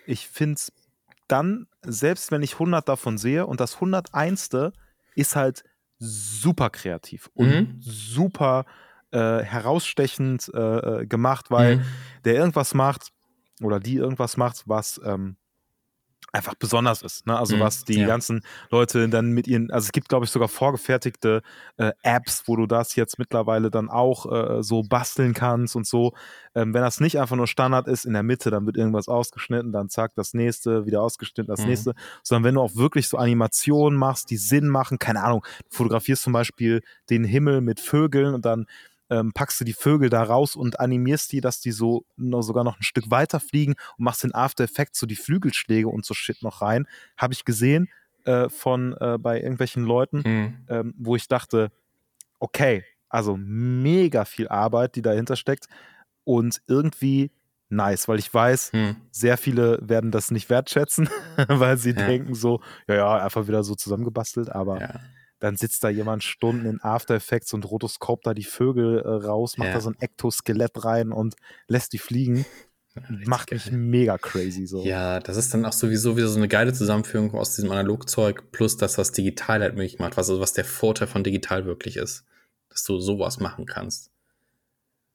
ich 0.05 0.27
finde 0.27 0.55
es 0.55 0.71
dann, 1.27 1.67
selbst 1.84 2.31
wenn 2.31 2.41
ich 2.41 2.53
100 2.53 2.88
davon 2.89 3.17
sehe 3.17 3.45
und 3.45 3.60
das 3.60 3.75
101. 3.79 4.73
ist 5.15 5.36
halt 5.36 5.63
super 5.99 6.69
kreativ 6.69 7.29
und 7.34 7.49
Mhm. 7.51 7.75
super 7.79 8.65
äh, 9.12 9.39
herausstechend 9.43 10.49
äh, 10.53 11.01
äh, 11.01 11.05
gemacht, 11.05 11.51
weil 11.51 11.77
Mhm. 11.77 11.84
der 12.25 12.36
irgendwas 12.36 12.73
macht 12.73 13.12
oder 13.62 13.79
die 13.79 13.95
irgendwas 13.95 14.38
macht, 14.38 14.63
was 14.67 14.99
ähm, 15.03 15.38
einfach 16.34 16.56
besonders 16.56 17.02
ist. 17.02 17.28
Ne? 17.28 17.38
Also 17.38 17.58
Mhm, 17.58 17.60
was 17.60 17.84
die 17.84 18.00
ja. 18.00 18.08
ganzen 18.08 18.41
Leute 18.70 19.10
dann 19.10 19.32
mit 19.32 19.48
ihren, 19.48 19.70
also 19.72 19.86
es 19.86 19.91
gibt, 19.91 20.08
glaube 20.10 20.26
ich, 20.26 20.32
sogar 20.32 20.48
vorgefertigte 20.48 21.41
äh, 21.78 21.91
Apps, 22.04 22.44
wo 22.48 22.56
du 22.56 22.67
das 22.67 22.96
jetzt 22.96 23.20
mittlerweile 23.20 23.70
dann 23.70 23.89
auch 23.89 24.32
äh, 24.32 24.63
so 24.63 24.84
basteln 24.84 25.34
kannst 25.34 25.76
und 25.76 25.86
so. 25.86 26.13
Ähm, 26.56 26.74
wenn 26.74 26.82
das 26.82 27.00
nicht 27.02 27.20
einfach 27.20 27.36
nur 27.36 27.48
Standard 27.48 27.88
ist, 27.88 28.06
in 28.06 28.13
der 28.13 28.24
Mitte, 28.24 28.50
dann 28.50 28.65
wird 28.65 28.78
irgendwas 28.78 29.08
ausgeschnitten, 29.08 29.72
dann 29.72 29.89
zack, 29.89 30.13
das 30.15 30.34
nächste, 30.34 30.86
wieder 30.86 31.02
ausgeschnitten, 31.02 31.50
das 31.52 31.62
Mhm. 31.62 31.67
nächste, 31.67 31.94
sondern 32.24 32.44
wenn 32.46 32.56
du 32.56 32.62
auch 32.62 32.76
wirklich 32.76 33.08
so 33.10 33.17
Animationen 33.17 33.98
machst, 33.98 34.30
die 34.30 34.38
Sinn 34.38 34.70
machen, 34.70 35.00
keine 35.00 35.24
Ahnung, 35.24 35.46
fotografierst 35.70 36.24
zum 36.24 36.34
Beispiel 36.34 36.82
den 37.10 37.24
Himmel 37.24 37.62
mit 37.62 37.80
Vögeln 37.80 38.34
und 38.34 38.46
dann 38.46 38.67
ähm, 39.12 39.34
packst 39.34 39.60
du 39.62 39.65
die 39.65 39.74
Vögel 39.74 40.10
da 40.10 40.24
raus 40.24 40.56
und 40.56 40.80
animierst 40.80 41.32
die, 41.34 41.41
dass 41.41 41.60
die 41.60 41.71
so 41.71 42.06
noch, 42.15 42.41
sogar 42.41 42.63
noch 42.63 42.80
ein 42.80 42.84
Stück 42.84 43.12
weiter 43.12 43.39
fliegen 43.39 43.76
und 43.97 44.06
machst 44.06 44.24
in 44.24 44.34
After 44.34 44.63
Effects 44.63 45.00
so 45.00 45.06
die 45.06 45.15
Flügelschläge 45.17 45.88
und 45.88 46.06
so 46.06 46.13
Shit 46.15 46.41
noch 46.41 46.62
rein. 46.62 46.88
Habe 47.17 47.34
ich 47.34 47.45
gesehen 47.45 47.89
äh, 48.26 48.50
von 48.50 48.95
äh, 49.00 49.17
bei 49.19 49.39
irgendwelchen 49.39 49.84
Leuten, 49.84 50.24
Mhm. 50.26 50.58
ähm, 50.69 50.93
wo 50.97 51.15
ich 51.15 51.28
dachte, 51.28 51.71
okay, 52.39 52.84
also 53.10 53.38
mega 53.38 54.26
viel 54.26 54.47
Arbeit, 54.47 54.95
die 54.95 55.02
dahinter 55.02 55.36
steckt 55.36 55.67
und 56.24 56.62
irgendwie 56.67 57.32
nice, 57.69 58.08
weil 58.08 58.19
ich 58.19 58.34
weiß, 58.34 58.74
Mhm. 58.74 58.95
sehr 59.12 59.38
viele 59.38 59.80
werden 59.82 60.12
das 60.12 60.32
nicht 60.32 60.50
wertschätzen, 60.50 61.10
weil 61.50 61.78
sie 61.78 61.91
Ja. 61.91 62.06
denken 62.08 62.34
so, 62.36 62.62
ja, 62.88 62.95
ja, 62.95 63.17
einfach 63.17 63.47
wieder 63.47 63.63
so 63.63 63.76
zusammengebastelt, 63.76 64.50
aber 64.50 64.80
Ja. 64.82 65.00
Dann 65.41 65.58
sitzt 65.58 65.84
da 65.84 65.89
jemand 65.89 66.23
Stunden 66.23 66.65
in 66.65 66.82
After 66.82 67.15
Effects 67.15 67.54
und 67.54 67.69
rotoskop 67.69 68.21
da 68.23 68.34
die 68.34 68.43
Vögel 68.45 68.99
äh, 68.99 69.08
raus, 69.25 69.58
macht 69.58 69.67
Ja. 69.69 69.73
da 69.73 69.82
so 69.82 69.89
ein 69.89 69.99
Ektoskelett 69.99 70.86
rein 70.86 71.12
und 71.12 71.36
lässt 71.67 71.91
die 71.91 71.97
fliegen. 71.97 72.45
richtig 72.95 73.27
Macht 73.27 73.51
mich 73.51 73.65
geil. 73.65 73.73
mega 73.77 74.17
crazy 74.17 74.67
so. 74.67 74.84
Ja, 74.86 75.19
das 75.19 75.38
ist 75.38 75.54
dann 75.54 75.65
auch 75.65 75.73
sowieso 75.73 76.15
wieder 76.17 76.27
so 76.27 76.38
eine 76.38 76.47
geile 76.47 76.73
Zusammenführung 76.73 77.34
aus 77.36 77.56
diesem 77.56 77.71
Analogzeug 77.71 78.51
plus 78.51 78.77
das, 78.77 78.97
was 78.97 79.12
digital 79.12 79.62
halt 79.62 79.75
möglich 79.75 79.97
macht, 79.99 80.15
was, 80.17 80.30
also 80.30 80.41
was 80.41 80.54
der 80.54 80.65
Vorteil 80.65 81.08
von 81.08 81.23
digital 81.23 81.65
wirklich 81.65 81.97
ist, 81.97 82.23
dass 82.69 82.84
du 82.84 82.99
sowas 82.99 83.39
machen 83.39 83.65
kannst. 83.65 84.12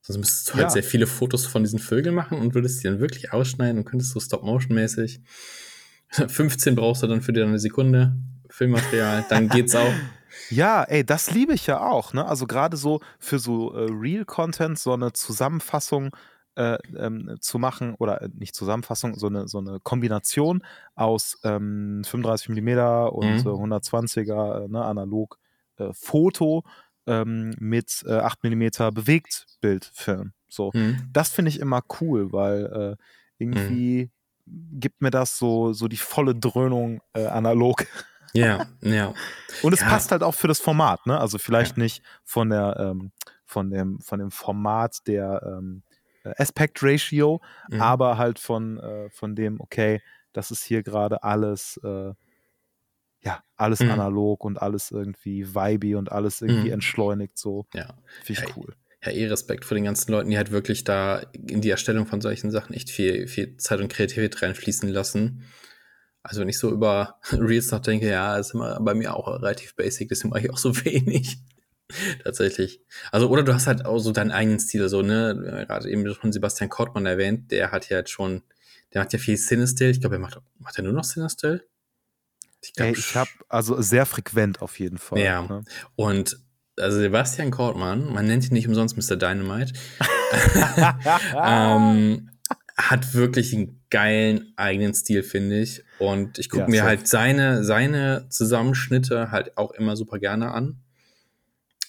Sonst 0.03 0.19
müsstest 0.19 0.49
du 0.49 0.53
halt 0.55 0.63
Ja. 0.65 0.71
sehr 0.71 0.83
viele 0.85 1.07
Fotos 1.07 1.47
von 1.47 1.63
diesen 1.65 1.79
Vögeln 1.79 2.15
machen 2.15 2.39
und 2.39 2.55
würdest 2.55 2.81
die 2.83 2.89
dann 2.89 3.01
wirklich 3.01 3.33
ausschneiden 3.33 3.79
und 3.79 3.85
könntest 3.85 4.13
so 4.13 4.21
Stop-Motion-mäßig. 4.21 5.21
15 6.11 6.77
brauchst 6.77 7.03
du 7.03 7.07
dann 7.09 7.21
für 7.23 7.33
dir 7.33 7.45
eine 7.45 7.59
Sekunde 7.59 8.17
Filmmaterial, 8.57 9.25
dann 9.29 9.49
geht's 9.49 9.75
auch. 9.75 9.93
Ja, 10.51 10.85
ey, 10.85 11.05
das 11.05 11.31
liebe 11.31 11.55
ich 11.55 11.67
ja 11.67 11.81
auch. 11.81 12.13
Ne? 12.13 12.25
Also 12.25 12.47
gerade 12.47 12.77
so 12.77 13.01
für 13.19 13.39
so 13.39 13.73
äh, 13.73 13.89
Real-Content, 13.91 14.79
so 14.79 14.93
eine 14.93 15.13
Zusammenfassung 15.13 16.15
äh, 16.57 16.79
ähm, 16.97 17.37
zu 17.41 17.59
machen, 17.59 17.95
oder 17.99 18.23
äh, 18.23 18.29
nicht 18.35 18.55
Zusammenfassung, 18.55 19.15
so 19.15 19.27
eine, 19.27 19.49
so 19.49 19.59
eine 19.59 19.81
Kombination 19.81 20.63
aus 20.95 21.39
ähm, 21.43 22.03
35 22.05 22.51
mm 22.51 22.69
und 23.09 23.45
Mhm. 23.45 23.51
äh, 23.51 23.77
120er 23.77 24.65
äh, 24.65 24.69
ne, 24.69 24.85
analog 24.85 25.39
äh, 25.79 25.93
Foto 25.93 26.65
ähm, 27.07 27.55
mit 27.59 28.05
äh, 28.07 28.19
8 28.19 28.45
mm 28.45 28.93
Bewegtbildfilm. 28.93 30.33
So. 30.49 30.73
Hm. 30.73 31.09
Das 31.13 31.31
finde 31.31 31.49
ich 31.49 31.61
immer 31.61 31.83
cool, 32.01 32.33
weil 32.33 32.97
äh, 32.99 33.03
irgendwie 33.39 34.11
gibt 34.47 35.03
mir 35.03 35.11
das 35.11 35.39
so, 35.39 35.73
so 35.73 35.89
die 35.89 35.97
volle 35.97 36.35
Dröhnung 36.35 37.01
äh, 37.15 37.27
analog. 37.27 37.85
Ja, 38.35 38.67
ja. 38.83 39.15
Und 39.63 39.73
es 39.73 39.81
Ja. 39.81 39.87
passt 39.89 40.13
halt 40.13 40.23
auch 40.23 40.35
für 40.35 40.49
das 40.49 40.61
Format, 40.61 41.07
ne? 41.07 41.19
Also 41.19 41.39
vielleicht 41.39 41.77
nicht 41.77 42.03
von 42.25 42.51
der, 42.51 42.77
ähm, 42.79 43.13
von 43.45 43.71
dem, 43.71 44.01
von 44.01 44.19
dem 44.19 44.31
Format 44.31 45.07
der 45.07 45.43
ähm, 45.47 45.83
äh, 46.25 46.33
Aspect 46.39 46.83
Ratio, 46.83 47.41
Mhm. 47.71 47.81
aber 47.81 48.19
halt 48.19 48.39
von, 48.39 48.79
äh, 48.79 49.09
von 49.11 49.35
dem, 49.37 49.61
okay, 49.61 50.03
das 50.33 50.51
ist 50.51 50.65
hier 50.65 50.83
gerade 50.83 51.23
alles, 51.23 51.81
äh, 51.85 52.13
ja, 53.23 53.43
alles 53.57 53.81
Mhm. 53.81 53.91
analog 53.91 54.45
und 54.45 54.61
alles 54.61 54.91
irgendwie 54.91 55.55
vibey 55.55 55.95
und 55.97 56.13
alles 56.13 56.43
irgendwie 56.43 56.69
Mhm. 56.69 56.75
entschleunigt, 56.75 57.39
so. 57.39 57.67
Ja. 57.75 57.87
Finde 58.23 58.33
ich 58.33 58.49
Ja, 58.49 58.57
cool. 58.57 58.75
ja, 59.05 59.13
eh 59.13 59.27
Respekt 59.27 59.65
vor 59.65 59.75
den 59.75 59.85
ganzen 59.85 60.13
Leuten, 60.13 60.31
die 60.31 60.37
halt 60.37 60.51
wirklich 60.51 60.85
da 60.85 61.19
in 61.33 61.61
die 61.61 61.71
Erstellung 61.71 62.07
von 62.07 62.21
solchen 62.21 62.51
Sachen 62.51 62.75
echt 62.75 62.91
viel, 62.91 63.27
viel 63.29 63.57
Zeit 63.57 63.81
und 63.81 63.89
Kreativität 63.93 64.43
reinfließen 64.43 64.89
lassen. 64.89 65.45
Also 66.29 66.41
wenn 66.41 66.49
ich 66.49 66.59
so 66.59 66.71
über 66.71 67.19
Reels 67.33 67.71
nachdenke, 67.71 68.09
ja, 68.09 68.37
ist 68.37 68.55
immer 68.55 68.81
bei 68.81 68.95
mir 68.95 69.15
auch 69.15 69.29
relativ 69.29 69.75
basic, 69.77 70.09
deswegen 70.09 70.31
mache 70.31 70.41
ich 70.41 70.51
auch 70.51 70.59
so 70.59 70.77
wenig. 70.85 71.39
Tatsächlich. 72.25 72.81
Also, 73.13 73.29
oder 73.29 73.45
du 73.45 73.55
hast 73.55 73.69
halt 73.69 73.85
auch 73.85 73.99
so 73.99 74.11
deinen 74.11 74.33
eigenen 74.33 74.59
Stil, 74.59 74.89
so, 74.89 75.03
ne? 75.03 75.65
Gerade 75.69 75.89
eben 75.89 76.13
schon 76.15 76.33
Sebastian 76.33 76.69
Kortmann 76.69 77.07
erwähnt, 77.07 77.53
der 77.53 77.71
hat 77.71 77.89
ja 77.89 77.99
jetzt 77.99 78.11
schon, 78.11 78.43
der 78.93 79.03
macht 79.03 79.13
ja 79.13 79.21
viel 79.21 79.37
Cinestill. 79.37 79.91
Ich 79.91 80.01
glaube, 80.01 80.17
er 80.17 80.19
macht, 80.19 80.41
macht 80.59 80.77
er 80.77 80.83
nur 80.83 80.93
noch 80.93 81.05
Cinestill? 81.05 81.65
Ich 82.61 82.73
Ey, 82.77 82.93
ich 82.93 83.15
habe 83.15 83.31
also 83.49 83.81
sehr 83.81 84.05
frequent 84.05 84.63
auf 84.63 84.81
jeden 84.81 84.99
Fall. 84.99 85.21
Ja. 85.21 85.43
Ne? 85.43 85.65
Und 85.95 86.41
also 86.79 86.99
Sebastian 86.99 87.53
Kortmann, 87.53 88.13
man 88.13 88.27
nennt 88.27 88.49
ihn 88.49 88.55
nicht 88.55 88.67
umsonst 88.67 88.97
Mr. 88.97 89.17
Dynamite, 89.17 89.73
ähm, 91.43 92.31
hat 92.77 93.15
wirklich 93.15 93.55
einen 93.55 93.81
geilen 93.91 94.53
eigenen 94.57 94.93
Stil, 94.95 95.23
finde 95.23 95.61
ich. 95.61 95.83
Und 95.99 96.39
ich 96.39 96.51
gucke 96.51 96.65
Ja, 96.65 96.69
mir 96.69 96.77
safe. 96.79 96.89
halt 96.89 97.09
seine, 97.09 97.65
seine 97.65 98.27
Zusammenschnitte 98.29 99.31
halt 99.31 99.57
auch 99.57 99.73
immer 99.73 99.97
super 99.97 100.19
gerne 100.19 100.53
an. 100.53 100.79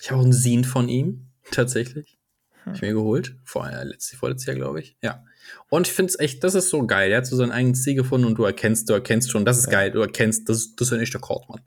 Ich 0.02 0.10
habe 0.12 0.20
auch 0.22 0.24
einen 0.24 0.34
Scene 0.34 0.64
von 0.64 0.88
ihm, 0.90 1.28
tatsächlich. 1.52 2.18
Hab 2.66 2.76
ich 2.76 2.82
mir 2.82 2.94
geholt. 2.94 3.36
Vorher, 3.46 3.86
letztes, 3.86 4.18
vorletztes 4.20 4.46
Jahr, 4.48 4.56
glaube 4.58 4.82
ich. 4.82 4.98
Ja. 5.02 5.24
Und 5.70 5.88
ich 5.88 5.94
finde 5.94 6.10
es 6.12 6.20
echt, 6.20 6.44
das 6.44 6.54
ist 6.56 6.70
so 6.70 6.86
geil. 6.86 7.12
Er 7.12 7.20
hat 7.20 7.26
so 7.26 7.38
seinen 7.38 7.52
eigenen 7.54 7.76
Stil 7.76 7.96
gefunden 7.96 8.28
und 8.28 8.36
du 8.38 8.44
erkennst, 8.44 8.90
du 8.90 8.94
erkennst 8.94 9.32
schon, 9.32 9.46
das 9.46 9.58
ist 9.58 9.66
Ja. 9.68 9.72
geil, 9.72 9.92
du 9.92 10.02
erkennst, 10.02 10.50
das, 10.50 10.76
das 10.76 10.90
ist 10.90 10.94
ein 10.94 11.00
echter 11.00 11.20
Kortmann. 11.20 11.62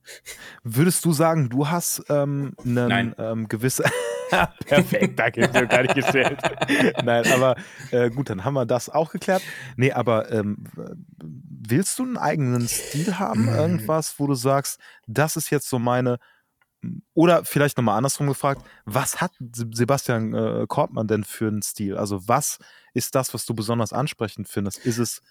Würdest 0.62 1.04
du 1.06 1.12
sagen, 1.14 1.48
du 1.48 1.68
hast 1.68 2.02
ähm, 2.10 2.52
einen 2.64 3.14
ähm, 3.18 3.48
gewisse. 3.48 3.84
Perfekt, 4.66 5.18
danke, 5.18 5.42
ich 5.44 5.68
gar 5.68 5.82
nicht 5.82 5.94
gestellt. 5.94 6.38
Nein, 7.04 7.26
aber 7.32 7.56
äh, 7.90 8.10
gut, 8.10 8.30
dann 8.30 8.44
haben 8.44 8.54
wir 8.54 8.66
das 8.66 8.88
auch 8.88 9.10
geklärt. 9.12 9.42
Nee, 9.76 9.92
aber 9.92 10.30
ähm, 10.30 10.64
willst 11.18 11.98
du 11.98 12.04
einen 12.04 12.16
eigenen 12.16 12.68
Stil 12.68 13.18
haben? 13.18 13.46
Mm. 13.46 13.48
Irgendwas, 13.48 14.18
wo 14.18 14.26
du 14.26 14.34
sagst, 14.34 14.80
das 15.06 15.36
ist 15.36 15.50
jetzt 15.50 15.68
so 15.68 15.78
meine. 15.78 16.18
Oder 17.12 17.44
vielleicht 17.44 17.76
nochmal 17.76 17.98
andersrum 17.98 18.26
gefragt, 18.26 18.62
was 18.86 19.20
hat 19.20 19.32
Se- 19.52 19.68
Sebastian 19.70 20.32
äh, 20.32 20.66
Kortmann 20.66 21.08
denn 21.08 21.24
für 21.24 21.48
einen 21.48 21.62
Stil? 21.62 21.96
Also, 21.96 22.26
was 22.26 22.58
ist 22.94 23.14
das, 23.14 23.34
was 23.34 23.44
du 23.44 23.54
besonders 23.54 23.92
ansprechend 23.92 24.48
findest? 24.48 24.78
Ist 24.86 24.98
es, 24.98 25.22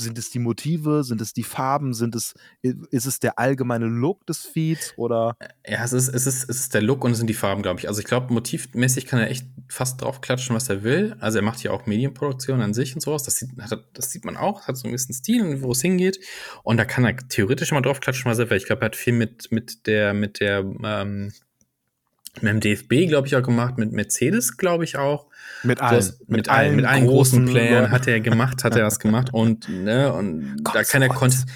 sind 0.00 0.18
es 0.18 0.30
die 0.30 0.38
Motive, 0.38 1.04
sind 1.04 1.20
es 1.20 1.32
die 1.32 1.42
Farben, 1.42 1.94
sind 1.94 2.14
es, 2.14 2.34
ist 2.62 3.06
es 3.06 3.20
der 3.20 3.38
allgemeine 3.38 3.86
Look 3.86 4.26
des 4.26 4.44
Feeds 4.44 4.94
oder 4.96 5.36
Ja, 5.66 5.84
es 5.84 5.92
ist, 5.92 6.08
es 6.08 6.26
ist, 6.26 6.48
es 6.48 6.60
ist 6.60 6.74
der 6.74 6.82
Look 6.82 7.04
und 7.04 7.12
es 7.12 7.18
sind 7.18 7.28
die 7.28 7.34
Farben, 7.34 7.62
glaube 7.62 7.80
ich. 7.80 7.88
Also 7.88 8.00
ich 8.00 8.06
glaube, 8.06 8.32
motivmäßig 8.32 9.06
kann 9.06 9.20
er 9.20 9.30
echt 9.30 9.46
fast 9.68 10.02
drauf 10.02 10.20
klatschen, 10.20 10.56
was 10.56 10.68
er 10.68 10.82
will. 10.82 11.16
Also 11.20 11.38
er 11.38 11.42
macht 11.42 11.62
ja 11.62 11.70
auch 11.70 11.86
Medienproduktion 11.86 12.60
an 12.60 12.74
sich 12.74 12.94
und 12.94 13.00
sowas. 13.00 13.22
Das 13.22 13.36
sieht, 13.36 13.50
das 13.94 14.10
sieht 14.10 14.24
man 14.24 14.36
auch, 14.36 14.66
hat 14.66 14.76
so 14.76 14.88
ein 14.88 14.92
bisschen 14.92 15.14
Stil 15.14 15.42
und 15.42 15.62
wo 15.62 15.72
es 15.72 15.82
hingeht. 15.82 16.20
Und 16.62 16.76
da 16.76 16.84
kann 16.84 17.04
er 17.04 17.16
theoretisch 17.16 17.72
mal 17.72 17.80
drauf 17.80 18.00
klatschen, 18.00 18.30
was 18.30 18.38
er 18.38 18.50
will. 18.50 18.56
Ich 18.56 18.66
glaube, 18.66 18.82
er 18.82 18.86
hat 18.86 18.96
viel 18.96 19.12
mit, 19.12 19.52
mit 19.52 19.86
der, 19.86 20.14
mit 20.14 20.40
der, 20.40 20.64
ähm, 20.84 21.32
mit 22.40 22.44
dem 22.44 22.60
DFB, 22.60 23.08
glaube 23.08 23.26
ich, 23.26 23.36
auch 23.36 23.42
gemacht, 23.42 23.76
mit 23.76 23.92
Mercedes, 23.92 24.56
glaube 24.56 24.84
ich 24.84 24.96
auch. 24.96 25.26
mit 25.62 25.80
Das, 25.80 26.20
mit, 26.26 26.48
allen, 26.48 26.76
mit 26.76 26.84
allen 26.84 27.06
großen 27.06 27.44
Playern 27.44 27.90
hat 27.90 28.06
er 28.06 28.20
gemacht, 28.20 28.64
hat 28.64 28.76
er 28.76 28.82
das 28.82 28.98
gemacht 29.00 29.30
und 29.32 29.68
ne 29.68 30.12
und 30.12 30.56
da 30.64 30.72
Kommt's 30.72 30.90
kann 30.90 31.02
er 31.02 31.10
zu 31.10 31.24
uns. 31.24 31.46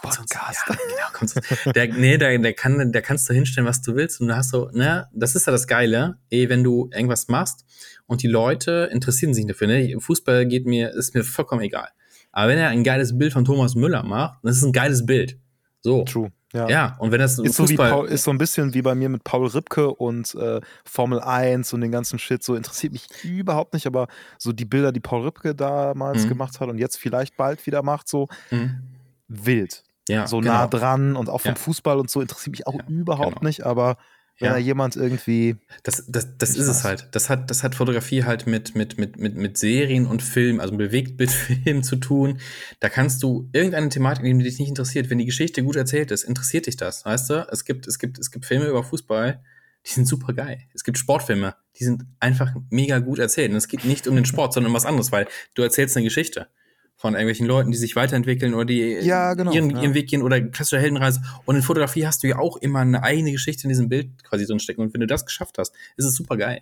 Podcast. 0.00 0.60
ja, 0.68 1.10
genau, 1.18 1.72
der, 1.72 1.88
nee, 1.88 2.16
der, 2.16 2.38
der 2.38 2.52
kann, 2.54 2.92
der 2.92 3.02
kannst 3.02 3.28
du 3.28 3.34
hinstellen, 3.34 3.68
was 3.68 3.82
du 3.82 3.94
willst 3.94 4.20
und 4.20 4.28
du 4.28 4.36
hast 4.36 4.50
so, 4.50 4.70
ne, 4.72 5.06
das 5.12 5.34
ist 5.34 5.46
ja 5.46 5.52
das 5.52 5.66
Geile, 5.66 6.16
eh, 6.30 6.48
wenn 6.48 6.64
du 6.64 6.88
irgendwas 6.92 7.28
machst 7.28 7.64
und 8.06 8.22
die 8.22 8.28
Leute 8.28 8.88
interessieren 8.90 9.34
sich 9.34 9.46
dafür, 9.46 9.66
ne, 9.66 9.96
Fußball 9.98 10.46
geht 10.46 10.66
mir, 10.66 10.92
ist 10.92 11.14
mir 11.14 11.24
vollkommen 11.24 11.62
egal. 11.62 11.88
Aber 12.32 12.48
wenn 12.48 12.58
er 12.58 12.68
ein 12.68 12.82
geiles 12.82 13.16
Bild 13.16 13.34
von 13.34 13.44
Thomas 13.44 13.74
Müller 13.74 14.02
macht, 14.02 14.38
das 14.42 14.56
ist 14.56 14.64
ein 14.64 14.72
geiles 14.72 15.04
Bild. 15.04 15.38
So. 15.82 16.04
True. 16.04 16.32
Ja. 16.52 16.68
Ja, 16.68 16.96
und 16.98 17.12
wenn 17.12 17.18
das 17.20 17.38
Ist 17.38 17.54
so, 17.56 17.68
wie 17.68 17.76
Paul, 17.76 18.06
ist 18.08 18.24
so 18.24 18.30
ein 18.30 18.36
bisschen 18.38 18.74
wie 18.74 18.82
bei 18.82 18.94
mir 18.94 19.08
mit 19.08 19.24
Paul 19.24 19.46
Ripke 19.46 19.88
und 19.94 20.34
äh, 20.34 20.60
Formel 20.84 21.18
1 21.20 21.72
und 21.72 21.80
den 21.80 21.90
ganzen 21.92 22.18
Shit. 22.18 22.42
So 22.42 22.54
interessiert 22.56 22.92
mich 22.92 23.06
überhaupt 23.24 23.72
nicht, 23.72 23.86
aber 23.86 24.06
so 24.38 24.52
die 24.52 24.66
Bilder, 24.66 24.92
die 24.92 25.00
Paul 25.00 25.22
Ripke 25.24 25.54
damals 25.54 26.24
Mhm. 26.24 26.28
gemacht 26.28 26.60
hat 26.60 26.68
und 26.68 26.78
jetzt 26.78 26.98
vielleicht 26.98 27.36
bald 27.36 27.64
wieder 27.66 27.82
macht, 27.82 28.06
so 28.08 28.28
Mhm. 28.50 28.82
wild. 29.28 29.82
ja, 30.08 30.26
so 30.26 30.40
genau. 30.40 30.52
nah 30.52 30.66
dran 30.66 31.14
und 31.16 31.30
auch 31.30 31.40
vom 31.40 31.52
Ja. 31.52 31.54
Fußball 31.54 31.98
und 31.98 32.10
so 32.10 32.20
interessiert 32.20 32.50
mich 32.52 32.66
auch 32.66 32.74
überhaupt 32.88 33.36
genau. 33.38 33.44
nicht, 33.48 33.64
aber 33.64 33.96
wenn 34.38 34.46
Ja. 34.46 34.52
da 34.54 34.58
jemand 34.58 34.96
irgendwie. 34.96 35.56
Das, 35.82 36.04
das, 36.08 36.36
das 36.38 36.50
ist 36.56 36.66
es 36.68 36.84
halt. 36.84 37.08
Das 37.12 37.28
hat, 37.28 37.50
das 37.50 37.62
hat 37.62 37.74
Fotografie 37.74 38.24
halt 38.24 38.46
mit, 38.46 38.74
mit, 38.74 38.98
mit, 38.98 39.18
mit, 39.18 39.36
mit 39.36 39.58
Serien 39.58 40.06
und 40.06 40.22
Film, 40.22 40.58
also 40.60 40.76
Bewegtbildfilm 40.76 41.82
zu 41.82 41.96
tun. 41.96 42.38
Da 42.80 42.88
kannst 42.88 43.22
du 43.22 43.48
irgendeine 43.52 43.88
Thematik 43.88 44.24
nehmen, 44.24 44.38
die 44.40 44.44
dich 44.46 44.58
nicht 44.58 44.68
interessiert. 44.68 45.10
Wenn 45.10 45.18
die 45.18 45.26
Geschichte 45.26 45.62
gut 45.62 45.76
erzählt 45.76 46.10
ist, 46.10 46.24
interessiert 46.24 46.66
dich 46.66 46.76
das, 46.76 47.04
weißt 47.04 47.30
du? 47.30 47.46
Es 47.50 47.64
gibt, 47.64 47.86
es 47.86 47.98
gibt, 47.98 48.18
es 48.18 48.30
gibt 48.30 48.44
Filme 48.44 48.66
über 48.66 48.82
Fußball, 48.82 49.42
die 49.86 49.90
sind 49.90 50.06
super 50.06 50.32
geil. 50.32 50.60
Es 50.74 50.84
gibt 50.84 50.96
Sportfilme, 50.98 51.54
die 51.78 51.84
sind 51.84 52.04
einfach 52.20 52.54
mega 52.70 52.98
gut 53.00 53.18
erzählt. 53.18 53.50
Und 53.50 53.56
es 53.56 53.68
geht 53.68 53.84
nicht 53.84 54.06
um 54.06 54.14
den 54.14 54.24
Sport, 54.24 54.52
sondern 54.54 54.70
um 54.70 54.76
was 54.76 54.86
anderes, 54.86 55.12
weil 55.12 55.26
du 55.54 55.62
erzählst 55.62 55.96
eine 55.96 56.04
Geschichte 56.04 56.46
von 57.02 57.14
irgendwelchen 57.14 57.46
Leuten, 57.48 57.72
die 57.72 57.76
sich 57.76 57.96
weiterentwickeln 57.96 58.54
oder 58.54 58.64
die 58.64 58.92
Ja, 59.00 59.34
genau, 59.34 59.50
ihren, 59.52 59.70
ja. 59.70 59.82
ihren 59.82 59.94
Weg 59.94 60.08
gehen 60.08 60.22
oder 60.22 60.40
klassische 60.40 60.78
Heldenreise. 60.80 61.20
Und 61.46 61.56
in 61.56 61.62
Fotografie 61.62 62.06
hast 62.06 62.22
du 62.22 62.28
ja 62.28 62.38
auch 62.38 62.56
immer 62.58 62.78
eine 62.78 63.02
eigene 63.02 63.32
Geschichte 63.32 63.64
in 63.64 63.70
diesem 63.70 63.88
Bild 63.88 64.22
quasi 64.22 64.46
drin 64.46 64.60
stecken. 64.60 64.82
Und 64.82 64.94
wenn 64.94 65.00
du 65.00 65.08
das 65.08 65.26
geschafft 65.26 65.58
hast, 65.58 65.74
ist 65.96 66.04
es 66.04 66.14
super 66.14 66.36
geil. 66.36 66.60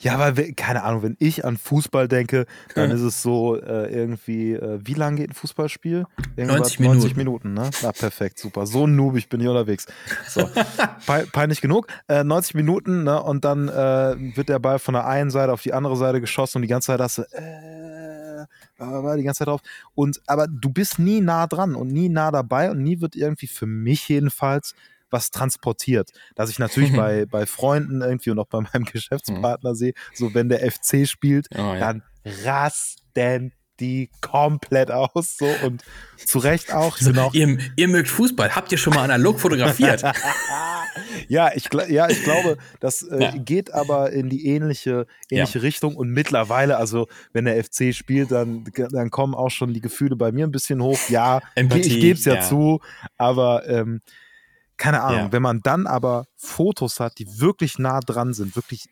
Ja, 0.00 0.14
aber 0.14 0.38
we- 0.38 0.54
keine 0.54 0.82
Ahnung, 0.84 1.02
wenn 1.02 1.16
ich 1.18 1.44
an 1.44 1.58
Fußball 1.58 2.08
denke, 2.08 2.46
dann 2.74 2.90
ist 2.92 3.02
es 3.02 3.20
so 3.20 3.56
äh, 3.60 3.92
irgendwie, 3.92 4.54
äh, 4.54 4.78
wie 4.82 4.94
lange 4.94 5.18
geht 5.18 5.28
ein 5.28 5.34
Fußballspiel? 5.34 6.06
Irgendwas 6.36 6.78
90 6.78 6.80
90 6.80 7.16
Minuten, 7.16 7.52
ne? 7.52 7.68
Na, 7.82 7.92
perfekt, 7.92 8.38
super. 8.38 8.64
So 8.66 8.86
noobig 8.86 9.28
bin 9.28 9.42
ich 9.42 9.48
unterwegs. 9.48 9.84
So. 10.30 10.48
Pe 11.06 11.26
peinlich 11.30 11.60
genug. 11.60 11.88
Äh, 12.08 12.24
90 12.24 12.54
Minuten, 12.54 13.04
ne? 13.04 13.22
Und 13.22 13.44
dann 13.44 13.68
äh, 13.68 14.16
wird 14.36 14.48
der 14.48 14.58
Ball 14.58 14.78
von 14.78 14.94
der 14.94 15.06
einen 15.06 15.28
Seite 15.30 15.52
auf 15.52 15.60
die 15.60 15.74
andere 15.74 15.98
Seite 15.98 16.22
geschossen 16.22 16.56
und 16.56 16.62
die 16.62 16.68
ganze 16.68 16.86
Zeit 16.86 17.00
hast 17.00 17.18
du, 17.18 17.22
äh, 17.32 17.85
die 19.16 19.22
ganze 19.22 19.38
Zeit 19.38 19.48
drauf. 19.48 19.60
Und 19.94 20.20
aber 20.26 20.46
du 20.46 20.70
bist 20.70 20.98
nie 20.98 21.20
nah 21.20 21.46
dran 21.46 21.74
und 21.74 21.88
nie 21.88 22.08
nah 22.08 22.30
dabei 22.30 22.70
und 22.70 22.82
nie 22.82 23.00
wird 23.00 23.16
irgendwie 23.16 23.46
für 23.46 23.66
mich 23.66 24.08
jedenfalls 24.08 24.74
was 25.10 25.30
transportiert. 25.30 26.10
Dass 26.34 26.50
ich 26.50 26.58
natürlich 26.58 26.92
bei, 26.96 27.26
bei 27.26 27.46
Freunden 27.46 28.02
irgendwie 28.02 28.30
und 28.30 28.38
auch 28.38 28.48
bei 28.48 28.60
meinem 28.60 28.84
Geschäftspartner 28.84 29.74
sehe, 29.74 29.94
so 30.14 30.34
wenn 30.34 30.48
der 30.48 30.60
FC 30.70 31.06
spielt, 31.08 31.46
Oh, 31.54 31.58
ja. 31.58 31.78
dann 31.78 32.02
rasten 32.44 33.52
die 33.80 34.10
komplett 34.20 34.90
aus. 34.90 35.36
So 35.38 35.46
und 35.64 35.82
zu 36.16 36.38
Recht 36.38 36.72
auch. 36.72 36.96
So, 36.96 37.12
auch 37.20 37.34
ihr, 37.34 37.58
ihr 37.76 37.88
mögt 37.88 38.08
Fußball. 38.08 38.54
Habt 38.54 38.72
ihr 38.72 38.78
schon 38.78 38.94
mal 38.94 39.04
analog 39.04 39.38
fotografiert? 39.40 40.02
ja, 41.28 41.50
ich, 41.54 41.68
ja, 41.88 42.08
ich 42.08 42.22
glaube, 42.24 42.56
das 42.80 43.02
äh, 43.02 43.22
Ja. 43.22 43.30
geht 43.36 43.72
aber 43.74 44.12
in 44.12 44.28
die 44.28 44.46
ähnliche, 44.46 45.06
ähnliche 45.30 45.62
Richtung. 45.62 45.96
Und 45.96 46.10
mittlerweile, 46.10 46.76
also 46.78 47.08
wenn 47.32 47.44
der 47.44 47.62
FC 47.62 47.94
spielt, 47.94 48.30
dann, 48.30 48.64
dann 48.90 49.10
kommen 49.10 49.34
auch 49.34 49.50
schon 49.50 49.74
die 49.74 49.80
Gefühle 49.80 50.16
bei 50.16 50.32
mir 50.32 50.46
ein 50.46 50.52
bisschen 50.52 50.82
hoch. 50.82 50.98
Ja, 51.08 51.40
Empathie, 51.54 51.82
ich 51.88 52.00
gebe 52.00 52.18
es 52.18 52.24
ja, 52.24 52.36
ja. 52.36 52.40
zu, 52.40 52.80
aber 53.18 53.68
ähm, 53.68 54.00
keine 54.76 55.02
Ahnung, 55.02 55.26
Ja. 55.26 55.32
wenn 55.32 55.42
man 55.42 55.60
dann 55.62 55.86
aber 55.86 56.26
Fotos 56.36 57.00
hat, 57.00 57.18
die 57.18 57.40
wirklich 57.40 57.78
nah 57.78 58.00
dran 58.00 58.34
sind, 58.34 58.56
wirklich 58.56 58.86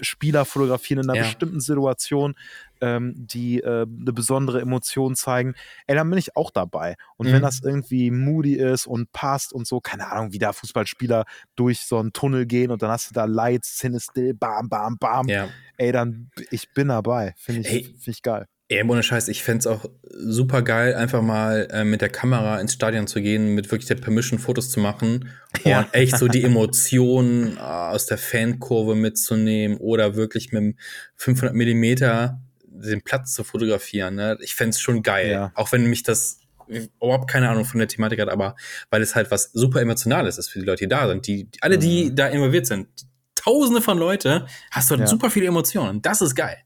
Spieler 0.00 0.44
fotografieren 0.44 1.04
in 1.04 1.10
einer 1.10 1.18
Ja. 1.18 1.22
bestimmten 1.24 1.60
Situation, 1.60 2.34
ähm, 2.80 3.14
die 3.16 3.60
äh, 3.60 3.82
eine 3.86 4.12
besondere 4.12 4.60
Emotion 4.60 5.14
zeigen, 5.14 5.54
ey, 5.86 5.94
dann 5.94 6.08
bin 6.08 6.18
ich 6.18 6.36
auch 6.36 6.50
dabei. 6.50 6.96
Und 7.16 7.28
Mhm. 7.28 7.32
wenn 7.32 7.42
das 7.42 7.60
irgendwie 7.62 8.10
moody 8.10 8.54
ist 8.54 8.86
und 8.86 9.12
passt 9.12 9.52
und 9.52 9.66
so, 9.66 9.80
keine 9.80 10.10
Ahnung, 10.10 10.32
wie 10.32 10.38
da 10.38 10.52
Fußballspieler 10.52 11.24
durch 11.56 11.80
so 11.80 11.98
einen 11.98 12.12
Tunnel 12.12 12.46
gehen 12.46 12.70
und 12.70 12.82
dann 12.82 12.90
hast 12.90 13.10
du 13.10 13.14
da 13.14 13.26
Lights, 13.26 13.74
Szene 13.76 14.00
still, 14.00 14.34
bam, 14.34 14.68
bam, 14.68 14.96
bam, 14.98 15.28
ja. 15.28 15.48
ey, 15.76 15.92
dann 15.92 16.30
ich 16.50 16.72
bin 16.72 16.88
dabei. 16.88 17.34
Finde 17.36 17.60
ich, 17.62 17.68
Ey. 17.68 17.82
find 17.84 18.08
ich 18.08 18.22
geil. 18.22 18.46
Ey, 18.72 18.84
ohne 18.88 19.02
Scheiß, 19.02 19.26
ich 19.26 19.42
fänd's 19.42 19.66
auch 19.66 19.84
super 20.12 20.62
geil, 20.62 20.94
einfach 20.94 21.22
mal 21.22 21.66
äh, 21.72 21.82
mit 21.82 22.00
der 22.02 22.08
Kamera 22.08 22.60
ins 22.60 22.72
Stadion 22.72 23.08
zu 23.08 23.20
gehen, 23.20 23.52
mit 23.56 23.68
wirklich 23.72 23.88
der 23.88 23.96
Permission 23.96 24.38
Fotos 24.38 24.70
zu 24.70 24.78
machen 24.78 25.28
Ja. 25.64 25.80
und 25.80 25.92
echt 25.94 26.16
so 26.16 26.28
die 26.28 26.44
Emotionen 26.44 27.56
äh, 27.56 27.60
aus 27.60 28.06
der 28.06 28.16
Fankurve 28.16 28.94
mitzunehmen 28.94 29.76
oder 29.78 30.14
wirklich 30.14 30.52
mit 30.52 30.62
dem 30.62 30.76
500 31.16 31.52
Millimeter 31.54 32.40
den 32.62 33.02
Platz 33.02 33.34
zu 33.34 33.42
fotografieren. 33.42 34.14
Ne? 34.14 34.38
Ich 34.40 34.54
fände 34.54 34.70
es 34.70 34.80
schon 34.80 35.02
geil. 35.02 35.30
Ja. 35.32 35.52
Auch 35.56 35.72
wenn 35.72 35.86
mich 35.86 36.04
das 36.04 36.38
überhaupt 36.68 37.28
keine 37.28 37.48
Ahnung 37.48 37.64
von 37.64 37.80
der 37.80 37.88
Thematik 37.88 38.20
hat, 38.20 38.28
aber 38.28 38.54
weil 38.90 39.02
es 39.02 39.16
halt 39.16 39.32
was 39.32 39.50
super 39.52 39.80
Emotionales 39.80 40.38
ist 40.38 40.48
für 40.48 40.60
die 40.60 40.64
Leute, 40.64 40.84
die 40.84 40.88
da 40.88 41.08
sind. 41.08 41.26
Die, 41.26 41.44
die 41.50 41.60
alle, 41.62 41.76
die 41.76 42.04
Mhm. 42.10 42.14
da 42.14 42.28
involviert 42.28 42.66
sind, 42.68 42.86
tausende 43.34 43.80
von 43.82 43.98
Leute, 43.98 44.46
hast 44.70 44.88
du 44.88 44.92
halt 44.92 45.00
Ja. 45.00 45.06
super 45.08 45.28
viele 45.30 45.46
Emotionen. 45.46 46.00
Das 46.02 46.20
ist 46.20 46.36
geil. 46.36 46.58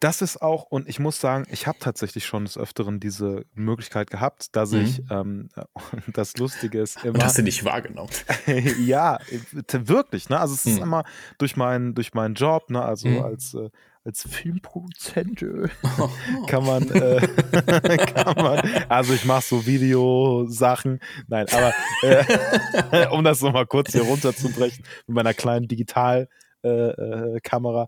Das 0.00 0.20
ist 0.20 0.42
auch, 0.42 0.64
und 0.64 0.88
ich 0.88 0.98
muss 0.98 1.20
sagen, 1.20 1.46
ich 1.50 1.66
habe 1.66 1.78
tatsächlich 1.80 2.26
schon 2.26 2.44
des 2.44 2.58
Öfteren 2.58 3.00
diese 3.00 3.46
Möglichkeit 3.54 4.10
gehabt, 4.10 4.54
dass 4.54 4.72
Mhm. 4.72 4.80
ich, 4.82 5.02
ähm, 5.10 5.48
das 6.12 6.36
Lustige 6.36 6.80
ist 6.82 7.02
immer. 7.02 7.14
Und 7.14 7.24
hast 7.24 7.38
du 7.38 7.42
nicht 7.42 7.64
wahrgenommen. 7.64 8.10
ja, 8.84 9.18
wirklich, 9.72 10.28
ne? 10.28 10.38
Also 10.38 10.54
es 10.54 10.66
ist 10.66 10.76
Hm. 10.76 10.82
immer 10.82 11.04
durch 11.38 11.56
meinen, 11.56 11.94
durch 11.94 12.12
meinen 12.12 12.34
Job, 12.34 12.68
ne? 12.70 12.82
Also 12.82 13.08
Hm. 13.08 13.22
als, 13.22 13.54
äh, 13.54 13.70
als 14.04 14.22
Filmproduzent 14.28 15.42
äh, 15.42 15.68
kann 16.46 16.64
man, 16.64 16.90
äh, 16.90 17.20
kann 17.96 18.34
man, 18.36 18.60
also 18.88 19.14
ich 19.14 19.24
mache 19.24 19.42
so 19.42 19.66
Videosachen, 19.66 21.00
nein, 21.28 21.46
aber 21.50 21.72
äh, 22.02 23.06
um 23.08 23.24
das 23.24 23.40
nochmal 23.40 23.66
kurz 23.66 23.92
hier 23.92 24.02
runterzubrechen, 24.02 24.84
mit 25.06 25.14
meiner 25.14 25.34
kleinen 25.34 25.68
Digital- 25.68 26.28
äh, 26.66 27.36
äh, 27.36 27.40
Kamera 27.40 27.86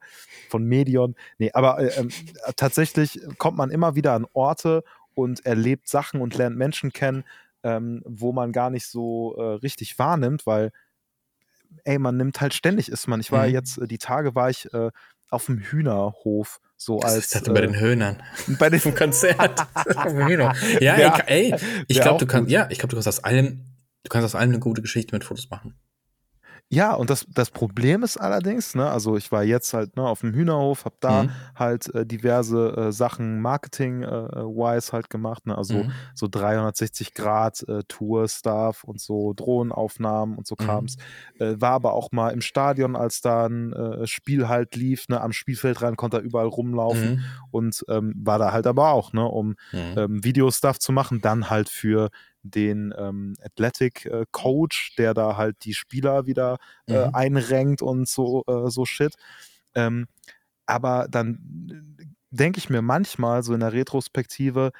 von 0.49 0.65
Medion. 0.65 1.15
Nee, 1.39 1.51
aber 1.53 1.79
äh, 1.81 1.89
ähm, 1.99 2.11
tatsächlich 2.57 3.21
kommt 3.39 3.57
man 3.57 3.71
immer 3.71 3.95
wieder 3.95 4.13
an 4.15 4.27
Orte 4.33 4.85
und 5.15 5.45
erlebt 5.45 5.89
Sachen 5.89 6.21
und 6.21 6.37
lernt 6.37 6.57
Menschen 6.57 6.93
kennen, 6.93 7.25
ähm, 7.63 8.03
wo 8.05 8.33
man 8.33 8.53
gar 8.53 8.71
nicht 8.71 8.87
so 8.87 9.37
äh, 9.37 9.43
richtig 9.57 9.99
wahrnimmt, 9.99 10.47
weil 10.47 10.71
ey, 11.85 11.99
man 11.99 12.17
nimmt 12.17 12.41
halt 12.41 12.55
ständig 12.55 12.89
ist 12.89 13.09
man. 13.09 13.21
Ich 13.21 13.33
war 13.33 13.47
Mhm. 13.47 13.53
jetzt, 13.55 13.79
äh, 13.79 13.87
die 13.87 13.99
Tage 13.99 14.35
war 14.35 14.51
ich 14.51 14.73
äh, 14.73 14.91
auf 15.31 15.47
dem 15.47 15.59
Hühnerhof, 15.59 16.61
so 16.77 17.01
Das 17.01 17.15
als 17.15 17.27
ist 17.27 17.35
halt 17.35 17.53
bei 17.53 17.61
den 17.61 17.75
äh, 17.75 17.81
Höhnern. 17.81 18.23
bei 18.59 18.71
den 18.71 18.81
Vom 18.81 18.95
Konzert. 18.95 19.67
ja, 20.81 21.17
ich, 21.19 21.23
ey, 21.27 21.55
ich 21.89 22.01
glaube, 22.01 22.19
du 22.25 22.27
kannst, 22.27 22.51
ja, 22.51 22.69
ich 22.71 22.79
glaube, 22.79 22.91
du 22.91 22.97
kannst 22.97 23.09
aus 23.09 23.25
allem, 23.25 23.65
du 24.05 24.09
kannst 24.09 24.25
aus 24.25 24.35
allem 24.35 24.51
eine 24.51 24.59
gute 24.61 24.81
Geschichte 24.83 25.15
mit 25.15 25.25
Fotos 25.25 25.51
machen. 25.51 25.75
Ja, 26.71 26.93
und 26.95 27.09
das, 27.09 27.25
das 27.31 27.51
Problem 27.51 28.03
ist 28.03 28.19
allerdings, 28.19 28.75
ne, 28.75 28.91
also 28.91 29.17
ich 29.17 29.33
war 29.33 29.43
jetzt 29.43 29.73
halt 29.73 29.97
ne, 29.97 30.03
auf 30.07 30.21
dem 30.21 30.35
Hühnerhof, 30.35 30.85
habe 30.85 30.97
da 31.01 31.25
Mhm. 31.25 31.39
halt 31.57 31.95
äh, 31.95 32.05
diverse 32.05 32.77
äh, 32.77 32.93
Sachen 32.93 33.41
Marketing-wise 33.41 34.93
halt 34.93 35.09
gemacht, 35.09 35.47
ne, 35.47 35.57
also 35.57 35.87
Mhm. 35.87 36.09
so 36.15 36.29
360 36.31 37.15
Grad 37.15 37.63
äh, 37.69 37.85
Tour-Stuff 37.89 38.85
und 38.85 39.01
so 39.01 39.33
Drohnenaufnahmen 39.33 40.37
und 40.37 40.47
so 40.47 40.57
Mhm. 40.59 40.87
Krams. 40.87 40.97
Äh, 41.39 41.55
war 41.59 41.71
aber 41.73 41.95
auch 41.95 42.13
mal 42.13 42.31
im 42.35 42.43
Stadion, 42.43 42.97
als 42.97 43.23
da 43.23 43.47
ein 43.47 43.73
äh, 43.73 44.07
Spiel 44.07 44.47
halt 44.49 44.77
lief, 44.77 45.09
ne, 45.09 45.23
am 45.23 45.33
Spielfeld 45.33 45.81
rein 45.81 45.97
konnte 45.97 46.19
er 46.19 46.23
überall 46.23 46.49
rumlaufen 46.49 47.13
Mhm. 47.13 47.39
und 47.51 47.83
ähm, 47.89 48.13
war 48.19 48.39
da 48.39 48.53
halt 48.53 48.67
aber 48.67 48.91
auch, 48.93 49.15
ne, 49.15 49.25
um 49.25 49.55
Mhm. 49.73 49.97
ähm, 49.97 50.23
Video-Stuff 50.23 50.79
zu 50.79 50.93
machen, 50.93 51.23
dann 51.23 51.49
halt 51.49 51.71
für 51.71 52.11
den 52.51 52.95
ähm, 52.97 53.35
Athletic 53.43 54.07
äh, 54.07 54.25
Coach, 54.31 54.95
der 54.97 55.15
da 55.15 55.37
halt 55.37 55.65
die 55.65 55.75
Spieler 55.75 56.27
wieder 56.27 56.59
äh, 56.89 57.07
Mhm. 57.07 57.11
einrenkt 57.13 57.83
und 57.83 58.09
so, 58.09 58.45
äh, 58.47 58.71
so 58.71 58.85
Shit. 58.85 59.15
Ähm, 59.75 60.07
aber 60.67 61.09
dann 61.11 61.97
denke 62.31 62.59
ich 62.59 62.71
mir 62.71 62.83
manchmal 62.83 63.43
so 63.43 63.55
in 63.55 63.61
der 63.61 63.73
Retrospektive, 63.73 64.73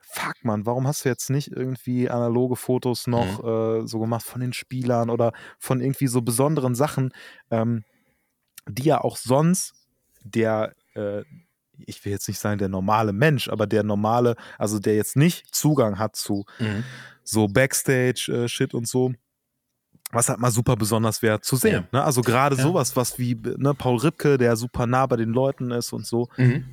fuck 0.00 0.36
man, 0.42 0.66
warum 0.66 0.86
hast 0.86 1.04
du 1.04 1.08
jetzt 1.10 1.30
nicht 1.30 1.48
irgendwie 1.52 2.08
analoge 2.10 2.56
Fotos 2.56 3.06
noch 3.06 3.44
äh, 3.44 3.86
so 3.86 4.00
gemacht 4.00 4.24
von 4.24 4.40
den 4.40 4.52
Spielern 4.52 5.10
oder 5.10 5.32
von 5.58 5.80
irgendwie 5.80 6.06
so 6.08 6.22
besonderen 6.22 6.74
Sachen, 6.74 7.10
ähm, 7.50 7.84
die 8.68 8.84
ja 8.84 9.00
auch 9.02 9.16
sonst 9.16 9.74
der, 10.24 10.74
äh, 10.94 11.24
ich 11.86 12.04
will 12.04 12.12
jetzt 12.12 12.28
nicht 12.28 12.38
sagen 12.38 12.58
der 12.58 12.68
normale 12.68 13.12
Mensch, 13.12 13.48
aber 13.48 13.66
der 13.66 13.82
normale, 13.82 14.36
also 14.58 14.78
der 14.78 14.96
jetzt 14.96 15.16
nicht 15.16 15.54
Zugang 15.54 15.98
hat 15.98 16.16
zu 16.16 16.44
Mhm. 16.58 16.84
so 17.22 17.46
Backstage-Shit 17.48 18.74
und 18.74 18.88
so, 18.88 19.12
was 20.10 20.28
halt 20.28 20.38
mal 20.40 20.50
super 20.50 20.76
besonders 20.76 21.20
wäre 21.22 21.40
zu 21.40 21.56
sehen. 21.56 21.86
Ne? 21.92 22.02
Also 22.02 22.22
gerade 22.22 22.56
Ja. 22.56 22.62
sowas, 22.62 22.96
was 22.96 23.18
wie 23.18 23.34
ne, 23.34 23.74
Paul 23.74 23.98
Ripke, 23.98 24.38
der 24.38 24.56
super 24.56 24.86
nah 24.86 25.06
bei 25.06 25.16
den 25.16 25.30
Leuten 25.30 25.70
ist 25.70 25.92
und 25.92 26.06
so, 26.06 26.28
Mhm. 26.38 26.64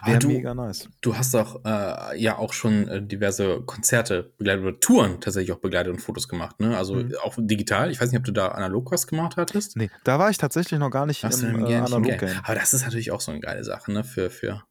Aber 0.00 0.08
wäre 0.10 0.18
du, 0.18 0.28
mega 0.28 0.54
nice. 0.54 0.88
du 1.00 1.16
hast 1.16 1.34
auch 1.36 1.64
äh, 1.64 2.18
ja 2.20 2.38
auch 2.38 2.52
schon 2.52 2.88
äh, 2.88 3.02
diverse 3.02 3.60
Konzerte 3.62 4.32
begleitet 4.38 4.64
oder 4.64 4.80
Touren 4.80 5.20
tatsächlich 5.20 5.52
auch 5.52 5.60
begleitet 5.60 5.92
und 5.92 6.00
Fotos 6.00 6.28
gemacht, 6.28 6.60
ne? 6.60 6.76
Also 6.76 6.94
Mhm. 6.96 7.14
auch 7.22 7.34
digital. 7.38 7.90
Ich 7.90 8.00
weiß 8.00 8.10
nicht, 8.10 8.18
ob 8.18 8.24
du 8.24 8.32
da 8.32 8.48
analog 8.48 8.90
was 8.92 9.06
gemacht 9.06 9.36
hattest. 9.36 9.76
Nee, 9.76 9.90
da 10.04 10.18
war 10.18 10.30
ich 10.30 10.38
tatsächlich 10.38 10.78
noch 10.80 10.90
gar 10.90 11.06
nicht 11.06 11.22
du 11.22 11.28
im 11.28 11.54
im 11.56 11.64
äh, 11.64 11.68
Game- 11.68 11.86
im 11.92 12.02
Game. 12.02 12.30
Aber 12.42 12.54
das 12.54 12.74
ist 12.74 12.82
natürlich 12.84 13.10
auch 13.12 13.20
so 13.20 13.30
eine 13.32 13.40
geile 13.40 13.64
Sache, 13.64 13.92
ne? 13.92 14.04
Für, 14.04 14.30
für. 14.30 14.62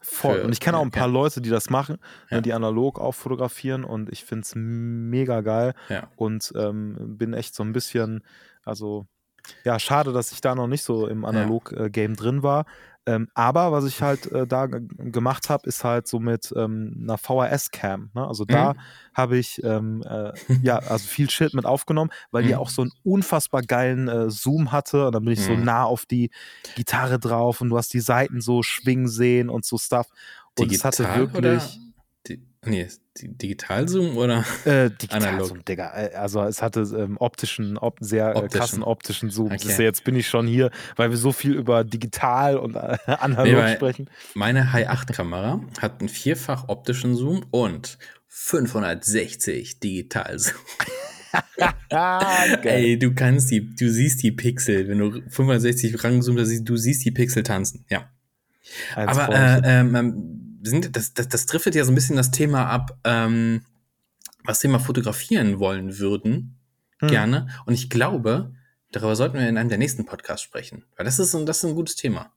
Voll. 0.00 0.36
für- 0.40 0.44
Und 0.44 0.52
ich 0.52 0.60
kenne 0.60 0.76
auch 0.76 0.82
ein 0.82 0.90
paar 0.90 1.06
ja. 1.06 1.12
Leute, 1.12 1.40
die 1.40 1.48
das 1.48 1.70
machen, 1.70 1.96
Ja. 2.30 2.36
ne, 2.36 2.42
die 2.42 2.52
analog 2.52 3.00
auch 3.00 3.12
fotografieren 3.14 3.84
und 3.84 4.10
ich 4.12 4.22
finde 4.24 4.42
es 4.42 4.52
mega 4.54 5.40
geil 5.40 5.72
Ja. 5.88 6.08
und 6.16 6.52
ähm, 6.56 7.16
bin 7.16 7.32
echt 7.32 7.54
so 7.54 7.62
ein 7.62 7.72
bisschen, 7.72 8.22
also 8.64 9.06
ja, 9.64 9.78
schade, 9.78 10.12
dass 10.12 10.32
ich 10.32 10.40
da 10.42 10.54
noch 10.54 10.66
nicht 10.66 10.82
so 10.82 11.06
im 11.06 11.24
Analog-Game 11.24 12.16
drin 12.16 12.42
war. 12.42 12.66
Ähm, 13.06 13.28
aber 13.34 13.70
was 13.72 13.84
ich 13.84 14.00
halt 14.02 14.26
äh, 14.32 14.46
da 14.46 14.66
gemacht 14.66 15.50
habe, 15.50 15.68
ist 15.68 15.84
halt 15.84 16.08
so 16.08 16.20
mit 16.20 16.52
ähm, 16.56 16.96
einer 17.02 17.18
VHS-Cam. 17.18 18.10
Ne? 18.14 18.26
Also 18.26 18.44
da 18.46 18.74
Mhm. 18.74 18.80
habe 19.14 19.36
ich 19.38 19.62
ähm, 19.62 20.02
äh, 20.06 20.32
ja 20.60 20.78
also 20.78 21.06
viel 21.08 21.28
Shit 21.30 21.52
mit 21.54 21.66
aufgenommen, 21.66 22.10
weil 22.30 22.44
die 22.44 22.54
Mhm. 22.54 22.58
auch 22.58 22.70
so 22.70 22.82
einen 22.82 22.92
unfassbar 23.02 23.62
geilen 23.62 24.08
äh, 24.08 24.30
Zoom 24.30 24.72
hatte. 24.72 25.06
Und 25.06 25.14
dann 25.14 25.24
bin 25.24 25.34
ich 25.34 25.42
so 25.42 25.56
Mhm. 25.56 25.64
nah 25.64 25.84
auf 25.84 26.06
die 26.06 26.30
Gitarre 26.74 27.18
drauf 27.18 27.60
und 27.60 27.68
du 27.70 27.76
hast 27.76 27.92
die 27.92 28.00
Seiten 28.00 28.40
so 28.40 28.62
schwingen 28.62 29.08
sehen 29.08 29.50
und 29.50 29.64
so 29.64 29.76
Stuff. 29.78 30.08
Und 30.56 30.70
es 30.70 30.84
hatte 30.84 31.04
Digital 31.04 31.26
oder? 31.34 31.72
Nee, 32.66 32.86
Digital-Zoom 33.20 34.16
oder? 34.16 34.44
äh, 34.64 34.90
digital 34.90 35.22
Analog. 35.24 35.48
Zoom, 35.48 35.64
Digga. 35.64 35.92
Äh, 35.94 36.14
Also 36.14 36.42
es 36.42 36.60
hatte 36.62 36.80
ähm, 36.98 37.16
optischen, 37.18 37.76
op 37.78 37.98
sehr 38.00 38.30
äh, 38.30 38.34
Optischen. 38.38 38.50
krassen 38.58 38.82
optischen 38.82 39.30
Zoom. 39.30 39.52
Okay. 39.52 39.74
Du, 39.76 39.82
jetzt 39.82 40.04
bin 40.04 40.16
ich 40.16 40.26
schon 40.28 40.46
hier, 40.46 40.70
weil 40.96 41.10
wir 41.10 41.16
so 41.16 41.30
viel 41.32 41.54
über 41.54 41.84
digital 41.84 42.56
und 42.58 42.74
äh, 42.76 42.96
analog 43.06 43.46
Nee, 43.64 43.74
sprechen. 43.74 44.10
Meine 44.34 44.72
High 44.72 44.88
8 44.88 45.12
Kamera 45.12 45.60
hat 45.80 46.00
einen 46.00 46.08
vierfach 46.08 46.68
optischen 46.68 47.14
Zoom 47.16 47.44
und 47.50 47.98
560 48.28 49.80
Digital-Zoom. 49.80 50.54
Ah, 51.90 52.56
Ey, 52.62 52.98
du 52.98 53.12
kannst 53.14 53.50
die, 53.50 53.74
du 53.74 53.88
siehst 53.90 54.22
die 54.22 54.32
Pixel, 54.32 54.88
wenn 54.88 54.98
du 54.98 55.12
560 55.30 56.02
rangezoomt 56.04 56.38
hast, 56.40 56.48
siehst- 56.48 56.68
du 56.68 56.76
siehst 56.76 57.04
die 57.04 57.10
Pixel 57.10 57.42
tanzen, 57.42 57.84
ja. 57.88 58.08
Eins 58.94 59.18
Aber 59.18 59.34
äh, 59.34 59.60
ähm, 59.64 59.94
ähm, 59.94 60.43
sind, 60.64 60.96
das, 60.96 61.14
das, 61.14 61.28
das 61.28 61.46
driftet 61.46 61.74
ja 61.74 61.84
so 61.84 61.92
ein 61.92 61.94
bisschen 61.94 62.16
das 62.16 62.30
Thema 62.30 62.66
ab, 62.66 62.98
ähm, 63.04 63.64
was 64.44 64.62
wir 64.62 64.70
mal 64.70 64.78
fotografieren 64.78 65.58
wollen 65.58 65.98
würden, 65.98 66.58
Hm. 67.00 67.08
gerne. 67.08 67.48
Und 67.66 67.74
ich 67.74 67.90
glaube, 67.90 68.54
darüber 68.92 69.16
sollten 69.16 69.38
wir 69.38 69.48
in 69.48 69.58
einem 69.58 69.68
der 69.68 69.78
nächsten 69.78 70.04
Podcasts 70.04 70.42
sprechen. 70.44 70.84
Weil 70.96 71.04
das 71.04 71.18
ist, 71.18 71.34
ein- 71.34 71.46
das 71.46 71.58
ist 71.58 71.70
ein 71.70 71.74
gutes 71.74 71.96
Thema. 71.96 72.32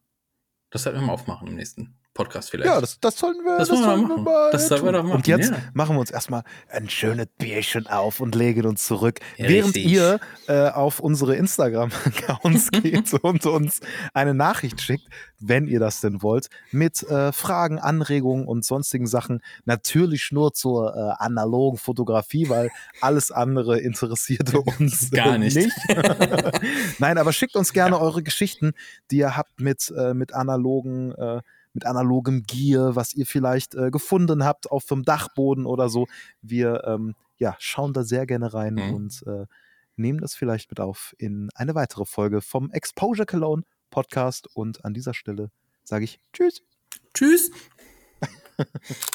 Das 0.71 0.83
sollten 0.83 0.99
wir 0.99 1.05
mal 1.05 1.13
aufmachen 1.13 1.47
im 1.47 1.55
nächsten 1.55 1.95
Podcast 2.17 2.49
vielleicht. 2.49 2.69
Ja, 2.69 2.81
das, 2.81 2.99
das 2.99 3.17
sollen 3.17 3.37
wir, 3.45 3.57
Das 3.59 3.69
wir 3.69 3.77
sollen 3.77 4.01
machen. 4.07 4.23
mal 4.23 4.51
Das 4.51 4.67
sollen 4.67 4.83
wir 4.83 4.91
doch 4.91 5.03
machen, 5.03 5.15
Und 5.17 5.27
jetzt 5.27 5.51
ja. 5.51 5.57
machen 5.73 5.95
wir 5.95 5.99
uns 5.99 6.09
erstmal 6.11 6.43
ein 6.69 6.89
schönes 6.89 7.27
Bierchen 7.37 7.85
auf 7.87 8.19
und 8.19 8.33
legen 8.33 8.65
uns 8.65 8.85
zurück, 8.87 9.19
Ja, 9.37 9.47
während 9.47 9.75
richtig. 9.75 9.91
ihr 9.91 10.19
äh, 10.47 10.69
auf 10.69 10.99
unsere 10.99 11.35
Instagram-Accounts 11.35 12.71
geht 12.81 13.13
und 13.13 13.45
uns 13.45 13.79
eine 14.13 14.33
Nachricht 14.33 14.81
schickt, 14.81 15.07
wenn 15.39 15.67
ihr 15.67 15.79
das 15.79 16.01
denn 16.01 16.23
wollt, 16.23 16.49
mit 16.71 17.03
äh, 17.03 17.31
Fragen, 17.31 17.77
Anregungen 17.77 18.47
und 18.47 18.65
sonstigen 18.65 19.05
Sachen. 19.05 19.41
Natürlich 19.65 20.31
nur 20.31 20.53
zur 20.53 20.95
äh, 20.95 21.23
analogen 21.23 21.77
Fotografie, 21.77 22.49
weil 22.49 22.71
alles 22.99 23.31
andere 23.31 23.79
interessierte 23.79 24.59
uns 24.79 25.11
Gar 25.11 25.35
äh, 25.35 25.37
nicht. 25.37 25.57
Nein, 26.99 27.17
aber 27.19 27.31
schickt 27.31 27.55
uns 27.55 27.73
gerne 27.73 27.99
eure 27.99 28.23
Geschichten, 28.23 28.73
die 29.11 29.17
ihr 29.17 29.37
habt 29.37 29.59
mit, 29.59 29.93
äh, 29.95 30.15
mit 30.15 30.33
analogen, 30.33 31.11
äh, 31.13 31.41
mit 31.77 31.85
analogem 31.85 32.41
Gear, 32.41 32.95
was 32.95 33.13
ihr 33.13 33.27
vielleicht 33.27 33.75
äh, 33.75 33.91
gefunden 33.91 34.43
habt 34.43 34.71
auf 34.71 34.85
dem 34.85 35.03
Dachboden 35.03 35.67
oder 35.67 35.89
so. 35.89 36.07
Wir 36.41 36.83
ähm, 36.85 37.13
ja, 37.37 37.55
schauen 37.59 37.93
da 37.93 38.03
sehr 38.03 38.25
gerne 38.25 38.51
rein 38.51 38.73
Mhm. 38.73 38.93
und 38.95 39.23
äh, 39.27 39.45
nehmen 39.95 40.19
das 40.19 40.33
vielleicht 40.33 40.71
mit 40.71 40.79
auf 40.79 41.13
in 41.19 41.49
eine 41.53 41.75
weitere 41.75 42.05
Folge 42.05 42.41
vom 42.41 42.71
Exposure 42.71 43.27
Cologne 43.27 43.63
Podcast. 43.91 44.47
Und 44.55 44.83
an 44.85 44.95
dieser 44.95 45.13
Stelle 45.13 45.51
sage 45.83 46.05
ich 46.05 46.19
Tschüss. 46.33 46.63
Tschüss. 47.13 47.51